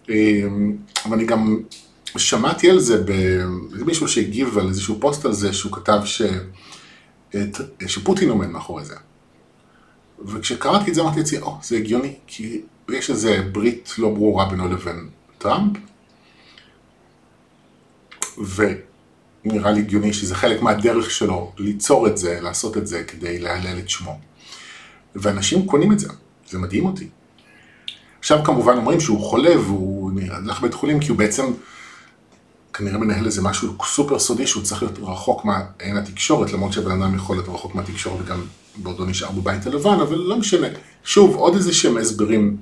אמ, 0.09 0.77
אבל 1.05 1.13
אני 1.13 1.25
גם 1.25 1.59
שמעתי 2.17 2.69
על 2.69 2.79
זה, 2.79 3.03
מישהו 3.85 4.07
שהגיב 4.07 4.57
על 4.57 4.67
איזשהו 4.67 4.97
פוסט 4.99 5.25
על 5.25 5.33
זה, 5.33 5.53
שהוא 5.53 5.71
כתב 5.71 6.01
ש... 6.05 6.21
שפוטין 7.87 8.29
עומד 8.29 8.47
מאחורי 8.47 8.85
זה. 8.85 8.95
וכשקראתי 10.25 10.89
את 10.89 10.95
זה 10.95 11.01
אמרתי 11.01 11.19
לעצמי, 11.19 11.39
או, 11.39 11.57
זה 11.63 11.77
הגיוני, 11.77 12.13
כי 12.27 12.61
יש 12.89 13.09
איזו 13.09 13.29
ברית 13.51 13.93
לא 13.97 14.09
ברורה 14.09 14.49
בינו 14.49 14.69
לבין 14.69 15.09
טראמפ, 15.37 15.77
ונראה 18.37 19.71
לי 19.71 19.79
הגיוני 19.79 20.13
שזה 20.13 20.35
חלק 20.35 20.61
מהדרך 20.61 21.11
שלו 21.11 21.53
ליצור 21.57 22.07
את 22.07 22.17
זה, 22.17 22.39
לעשות 22.41 22.77
את 22.77 22.87
זה, 22.87 23.03
כדי 23.03 23.39
להלל 23.39 23.79
את 23.79 23.89
שמו. 23.89 24.19
ואנשים 25.15 25.65
קונים 25.65 25.91
את 25.91 25.99
זה, 25.99 26.07
זה 26.49 26.59
מדהים 26.59 26.85
אותי. 26.85 27.09
עכשיו 28.25 28.43
כמובן 28.43 28.77
אומרים 28.77 28.99
שהוא 28.99 29.21
חולה 29.21 29.59
והוא 29.59 30.11
הלך 30.31 30.59
לבית 30.59 30.73
חולים 30.73 30.99
כי 30.99 31.09
הוא 31.09 31.17
בעצם 31.17 31.45
כנראה 32.73 32.97
מנהל 32.97 33.25
איזה 33.25 33.41
משהו 33.41 33.73
סופר 33.85 34.19
סודי 34.19 34.47
שהוא 34.47 34.63
צריך 34.63 34.83
להיות 34.83 34.99
רחוק 35.01 35.45
מעין 35.45 35.97
התקשורת, 35.97 36.51
למרות 36.51 36.73
שבן 36.73 37.01
אדם 37.01 37.15
יכול 37.15 37.35
להיות 37.35 37.47
רחוק 37.47 37.75
מהתקשורת 37.75 38.19
וגם 38.21 38.41
בעודו 38.75 39.05
נשאר 39.05 39.31
בבית 39.31 39.67
הלבן, 39.67 39.99
אבל 40.01 40.17
לא 40.17 40.38
משנה. 40.38 40.67
שוב, 41.03 41.35
עוד 41.35 41.55
איזה 41.55 41.73
שהם 41.73 41.97
הסברים. 41.97 42.57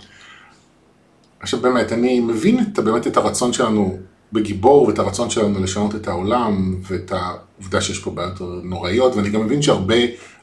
עכשיו 1.39 1.59
באמת, 1.59 1.91
אני 1.91 2.19
מבין 2.19 2.59
את, 2.59 2.79
באמת 2.79 3.07
את 3.07 3.17
הרצון 3.17 3.53
שלנו 3.53 3.97
בגיבור 4.33 4.83
ואת 4.87 4.99
הרצון 4.99 5.29
שלנו 5.29 5.59
לשנות 5.59 5.95
את 5.95 6.07
העולם 6.07 6.75
ואת 6.87 7.11
העובדה 7.11 7.81
שיש 7.81 7.99
פה 7.99 8.11
בעיות 8.11 8.41
נוראיות, 8.63 9.15
ואני 9.15 9.29
גם 9.29 9.45
מבין 9.45 9.61
שהרבה 9.61 9.95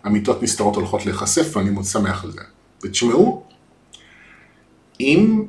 אמיתות 0.06 0.42
נסתרות 0.42 0.76
הולכות 0.76 1.06
להיחשף 1.06 1.56
ואני 1.56 1.70
מאוד 1.70 1.84
שמח 1.84 2.24
על 2.24 2.30
זה. 2.30 2.40
ותשמעו, 2.84 3.49
אם 5.00 5.42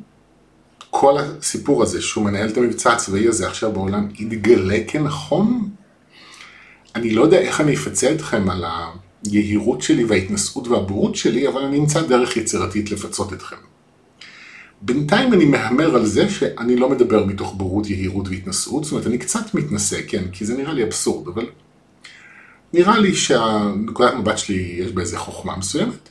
כל 0.90 1.18
הסיפור 1.18 1.84
הזה 1.84 2.02
שהוא 2.02 2.26
מנהל 2.26 2.50
את 2.50 2.58
המבצע 2.58 2.94
הצבאי 2.94 3.28
הזה 3.28 3.48
עכשיו 3.48 3.72
בעולם 3.72 4.08
יתגלה 4.20 4.78
כנכון, 4.88 5.70
אני 6.96 7.10
לא 7.14 7.22
יודע 7.22 7.40
איך 7.40 7.62
אני 7.62 7.74
אפצה 7.74 8.12
אתכם 8.12 8.50
על 8.50 8.66
היהירות 9.26 9.82
שלי 9.82 10.04
וההתנשאות 10.04 10.68
והבורות 10.68 11.16
שלי, 11.16 11.48
אבל 11.48 11.62
אני 11.62 11.78
אמצא 11.78 12.02
דרך 12.02 12.38
יצירתית 12.38 12.92
לפצות 12.92 13.34
אתכם. 13.34 13.56
בינתיים 14.82 15.34
אני 15.34 15.46
מהמר 15.46 15.96
על 15.96 16.06
זה 16.06 16.30
שאני 16.30 16.76
לא 16.76 16.90
מדבר 16.90 17.26
מתוך 17.26 17.54
בורות, 17.58 17.90
יהירות 17.90 18.28
והתנשאות, 18.28 18.84
זאת 18.84 18.92
אומרת 18.92 19.08
אני 19.08 19.18
קצת 19.18 19.54
מתנשא, 19.54 20.00
כן, 20.08 20.24
כי 20.32 20.46
זה 20.46 20.58
נראה 20.58 20.74
לי 20.74 20.84
אבסורד, 20.84 21.28
אבל 21.28 21.46
נראה 22.74 23.00
לי 23.00 23.16
שהנקודת 23.16 24.14
מבט 24.14 24.38
שלי 24.38 24.76
יש 24.80 24.92
בה 24.92 25.04
חוכמה 25.16 25.58
מסוימת. 25.58 26.10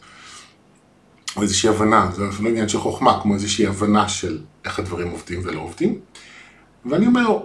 או 1.37 1.43
איזושהי 1.43 1.69
הבנה, 1.69 2.11
זה 2.15 2.29
אפילו 2.29 2.49
עניין 2.49 2.69
של 2.69 2.79
חוכמה, 2.79 3.21
כמו 3.23 3.35
איזושהי 3.35 3.67
הבנה 3.67 4.09
של 4.09 4.39
איך 4.65 4.79
הדברים 4.79 5.11
עובדים 5.11 5.41
ולא 5.45 5.61
עובדים. 5.61 5.99
ואני 6.87 7.07
אומר, 7.07 7.39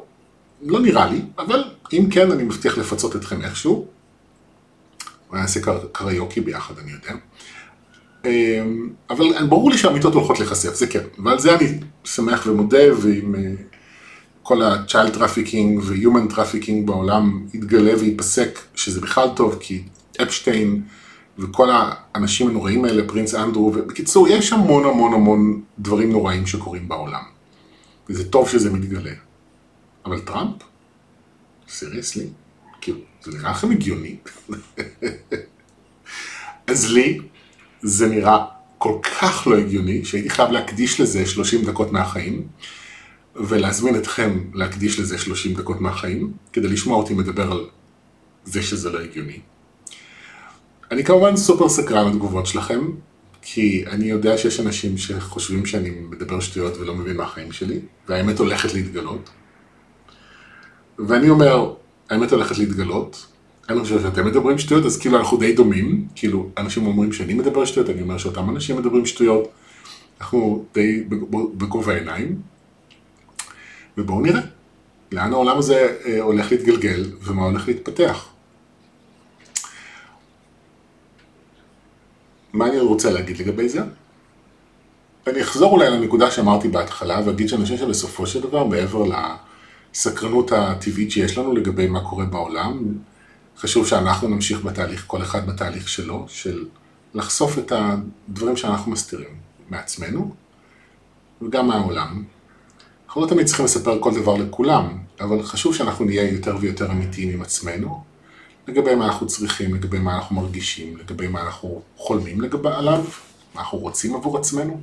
לא 0.61 0.79
נראה 0.79 1.05
לי, 1.05 1.21
אבל 1.37 1.63
אם 1.93 2.07
כן, 2.11 2.31
אני 2.31 2.43
מבטיח 2.43 2.77
לפצות 2.77 3.15
אתכם 3.15 3.41
איכשהו. 3.41 3.87
אולי 5.29 5.41
נעשה 5.41 5.59
קריוקי 5.91 6.41
ביחד, 6.41 6.73
אני 6.79 6.91
יודע. 6.91 7.11
אמ, 8.25 8.89
אבל 9.09 9.25
ברור 9.49 9.71
לי 9.71 9.77
שהאמיתות 9.77 10.13
הולכות 10.13 10.39
להיחשף, 10.39 10.75
זה 10.75 10.87
כן. 10.87 11.03
ועל 11.17 11.39
זה 11.39 11.55
אני 11.55 11.79
שמח 12.03 12.47
ומודה, 12.47 12.97
ועם 13.01 13.35
אה, 13.35 13.51
כל 14.43 14.61
ה-child 14.61 15.15
trafficking 15.15 15.81
ו-human 15.83 16.33
trafficking 16.33 16.85
בעולם 16.85 17.45
יתגלה 17.53 17.93
וייפסק, 17.99 18.59
שזה 18.75 19.01
בכלל 19.01 19.29
טוב, 19.35 19.57
כי 19.59 19.83
אפשטיין... 20.21 20.81
וכל 21.39 21.69
האנשים 21.71 22.47
הנוראים 22.47 22.85
האלה, 22.85 23.07
פרינס 23.07 23.35
אנדרו, 23.35 23.71
ובקיצור, 23.75 24.27
יש 24.27 24.53
המון 24.53 24.85
המון 24.85 25.13
המון 25.13 25.61
דברים 25.79 26.11
נוראים 26.11 26.47
שקורים 26.47 26.87
בעולם. 26.87 27.23
וזה 28.09 28.29
טוב 28.29 28.49
שזה 28.49 28.73
מתגלה. 28.73 29.11
אבל 30.05 30.19
טראמפ? 30.19 30.55
סיריוסלי? 31.69 32.27
כאילו, 32.81 32.99
זה 33.23 33.37
נראה 33.37 33.51
לכם 33.51 33.71
הגיוני? 33.71 34.15
אז 36.67 36.91
לי, 36.91 37.19
זה 37.81 38.07
נראה 38.07 38.45
כל 38.77 38.97
כך 39.01 39.47
לא 39.47 39.57
הגיוני, 39.57 40.05
שהייתי 40.05 40.29
חייב 40.29 40.51
להקדיש 40.51 41.01
לזה 41.01 41.25
30 41.25 41.65
דקות 41.65 41.91
מהחיים, 41.91 42.47
ולהזמין 43.35 43.95
אתכם 43.95 44.39
להקדיש 44.53 44.99
לזה 44.99 45.17
30 45.17 45.53
דקות 45.53 45.81
מהחיים, 45.81 46.33
כדי 46.53 46.67
לשמוע 46.67 46.97
אותי 46.97 47.13
מדבר 47.13 47.51
על 47.51 47.65
זה 48.45 48.63
שזה 48.63 48.89
לא 48.89 48.99
הגיוני. 48.99 49.39
אני 50.91 51.03
כמובן 51.03 51.35
סופר 51.35 51.69
סקרן 51.69 52.11
לתגובות 52.11 52.45
שלכם, 52.45 52.81
כי 53.41 53.83
אני 53.87 54.05
יודע 54.05 54.37
שיש 54.37 54.59
אנשים 54.59 54.97
שחושבים 54.97 55.65
שאני 55.65 55.89
מדבר 55.89 56.39
שטויות 56.39 56.77
ולא 56.77 56.95
מבין 56.95 57.17
מה 57.17 57.23
החיים 57.23 57.51
שלי, 57.51 57.79
והאמת 58.07 58.39
הולכת 58.39 58.73
להתגלות. 58.73 59.29
ואני 60.99 61.29
אומר, 61.29 61.73
האמת 62.09 62.31
הולכת 62.31 62.57
להתגלות, 62.57 63.25
אני 63.69 63.79
חושב 63.79 64.01
שאתם 64.01 64.25
מדברים 64.25 64.57
שטויות, 64.57 64.85
אז 64.85 64.97
כאילו 64.97 65.17
אנחנו 65.19 65.37
די 65.37 65.53
דומים, 65.53 66.07
כאילו 66.15 66.49
אנשים 66.57 66.87
אומרים 66.87 67.13
שאני 67.13 67.33
מדבר 67.33 67.65
שטויות, 67.65 67.89
אני 67.89 68.01
אומר 68.01 68.17
שאותם 68.17 68.49
אנשים 68.49 68.77
מדברים 68.77 69.05
שטויות, 69.05 69.47
אנחנו 70.19 70.65
די 70.73 71.03
בגובה 71.57 71.93
העיניים, 71.93 72.35
ובואו 73.97 74.21
נראה 74.21 74.41
לאן 75.11 75.33
העולם 75.33 75.57
הזה 75.57 75.95
אה, 76.05 76.21
הולך 76.21 76.51
להתגלגל 76.51 77.05
ומה 77.21 77.43
הולך 77.43 77.67
להתפתח. 77.67 78.34
מה 82.55 82.67
אני 82.67 82.79
רוצה 82.79 83.11
להגיד 83.11 83.37
לגבי 83.37 83.69
זה? 83.69 83.81
אני 85.27 85.41
אחזור 85.41 85.71
אולי 85.71 85.89
לנקודה 85.89 86.31
שאמרתי 86.31 86.67
בהתחלה 86.67 87.21
ואגיד 87.25 87.49
שאני 87.49 87.63
חושב 87.63 87.77
שבסופו 87.77 88.27
של 88.27 88.41
דבר, 88.41 88.63
מעבר 88.63 89.03
לסקרנות 89.93 90.51
הטבעית 90.51 91.11
שיש 91.11 91.37
לנו 91.37 91.53
לגבי 91.53 91.87
מה 91.87 92.09
קורה 92.09 92.25
בעולם, 92.25 92.83
חשוב 93.57 93.87
שאנחנו 93.87 94.27
נמשיך 94.27 94.65
בתהליך, 94.65 95.03
כל 95.07 95.21
אחד 95.21 95.47
בתהליך 95.47 95.89
שלו, 95.89 96.25
של 96.27 96.65
לחשוף 97.13 97.57
את 97.57 97.71
הדברים 97.75 98.57
שאנחנו 98.57 98.91
מסתירים 98.91 99.35
מעצמנו 99.69 100.35
וגם 101.41 101.67
מהעולם. 101.67 102.23
אנחנו 103.07 103.21
לא 103.21 103.27
תמיד 103.27 103.45
צריכים 103.45 103.65
לספר 103.65 103.99
כל 104.01 104.15
דבר 104.15 104.35
לכולם, 104.37 104.97
אבל 105.19 105.43
חשוב 105.43 105.75
שאנחנו 105.75 106.05
נהיה 106.05 106.31
יותר 106.31 106.57
ויותר 106.59 106.91
אמיתיים 106.91 107.29
עם 107.29 107.41
עצמנו, 107.41 108.03
לגבי 108.67 108.95
מה 108.95 109.05
אנחנו 109.05 109.27
צריכים, 109.27 109.75
לגבי 109.75 109.99
מה 109.99 110.15
אנחנו 110.15 110.35
מרגישים, 110.35 110.97
לגבי 110.97 111.27
מה 111.27 111.41
אנחנו 111.41 111.81
חולמים 111.97 112.41
לגבי 112.41 112.69
עליו, 112.69 113.03
מה 113.55 113.61
אנחנו 113.61 113.77
רוצים 113.77 114.15
עבור 114.15 114.37
עצמנו, 114.37 114.81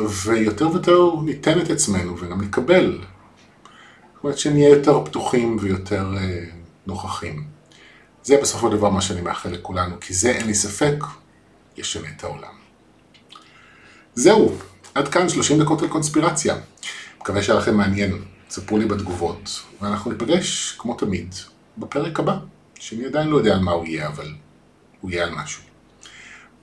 ויותר 0.00 0.68
ויותר 0.68 0.98
ניתן 1.24 1.60
את 1.60 1.70
עצמנו 1.70 2.18
וגם 2.18 2.40
נקבל. 2.40 2.98
זאת 4.14 4.24
אומרת 4.24 4.38
שנהיה 4.38 4.68
יותר 4.68 5.04
פתוחים 5.04 5.56
ויותר 5.60 6.14
אה, 6.16 6.44
נוכחים. 6.86 7.44
זה 8.22 8.36
בסופו 8.42 8.70
של 8.70 8.76
דבר 8.76 8.90
מה 8.90 9.00
שאני 9.00 9.20
מאחל 9.20 9.48
לכולנו, 9.48 9.96
כי 10.00 10.14
זה, 10.14 10.30
אין 10.30 10.46
לי 10.46 10.54
ספק, 10.54 11.04
ישנה 11.76 12.08
את 12.16 12.24
העולם. 12.24 12.52
זהו, 14.14 14.56
עד 14.94 15.08
כאן 15.08 15.28
30 15.28 15.62
דקות 15.62 15.82
על 15.82 15.88
קונספירציה. 15.88 16.56
מקווה 17.20 17.42
שהיה 17.42 17.58
לכם 17.58 17.76
מעניין, 17.76 18.22
תספרו 18.48 18.78
לי 18.78 18.84
בתגובות, 18.84 19.62
ואנחנו 19.80 20.12
ניפגש, 20.12 20.76
כמו 20.78 20.94
תמיד, 20.94 21.34
בפרק 21.78 22.20
הבא, 22.20 22.38
שאני 22.78 23.06
עדיין 23.06 23.28
לא 23.28 23.36
יודע 23.36 23.54
על 23.54 23.60
מה 23.60 23.72
הוא 23.72 23.86
יהיה, 23.86 24.08
אבל 24.08 24.34
הוא 25.00 25.10
יהיה 25.10 25.24
על 25.24 25.34
משהו. 25.34 25.62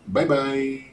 ביי 0.08 0.26
ביי. 0.26 0.91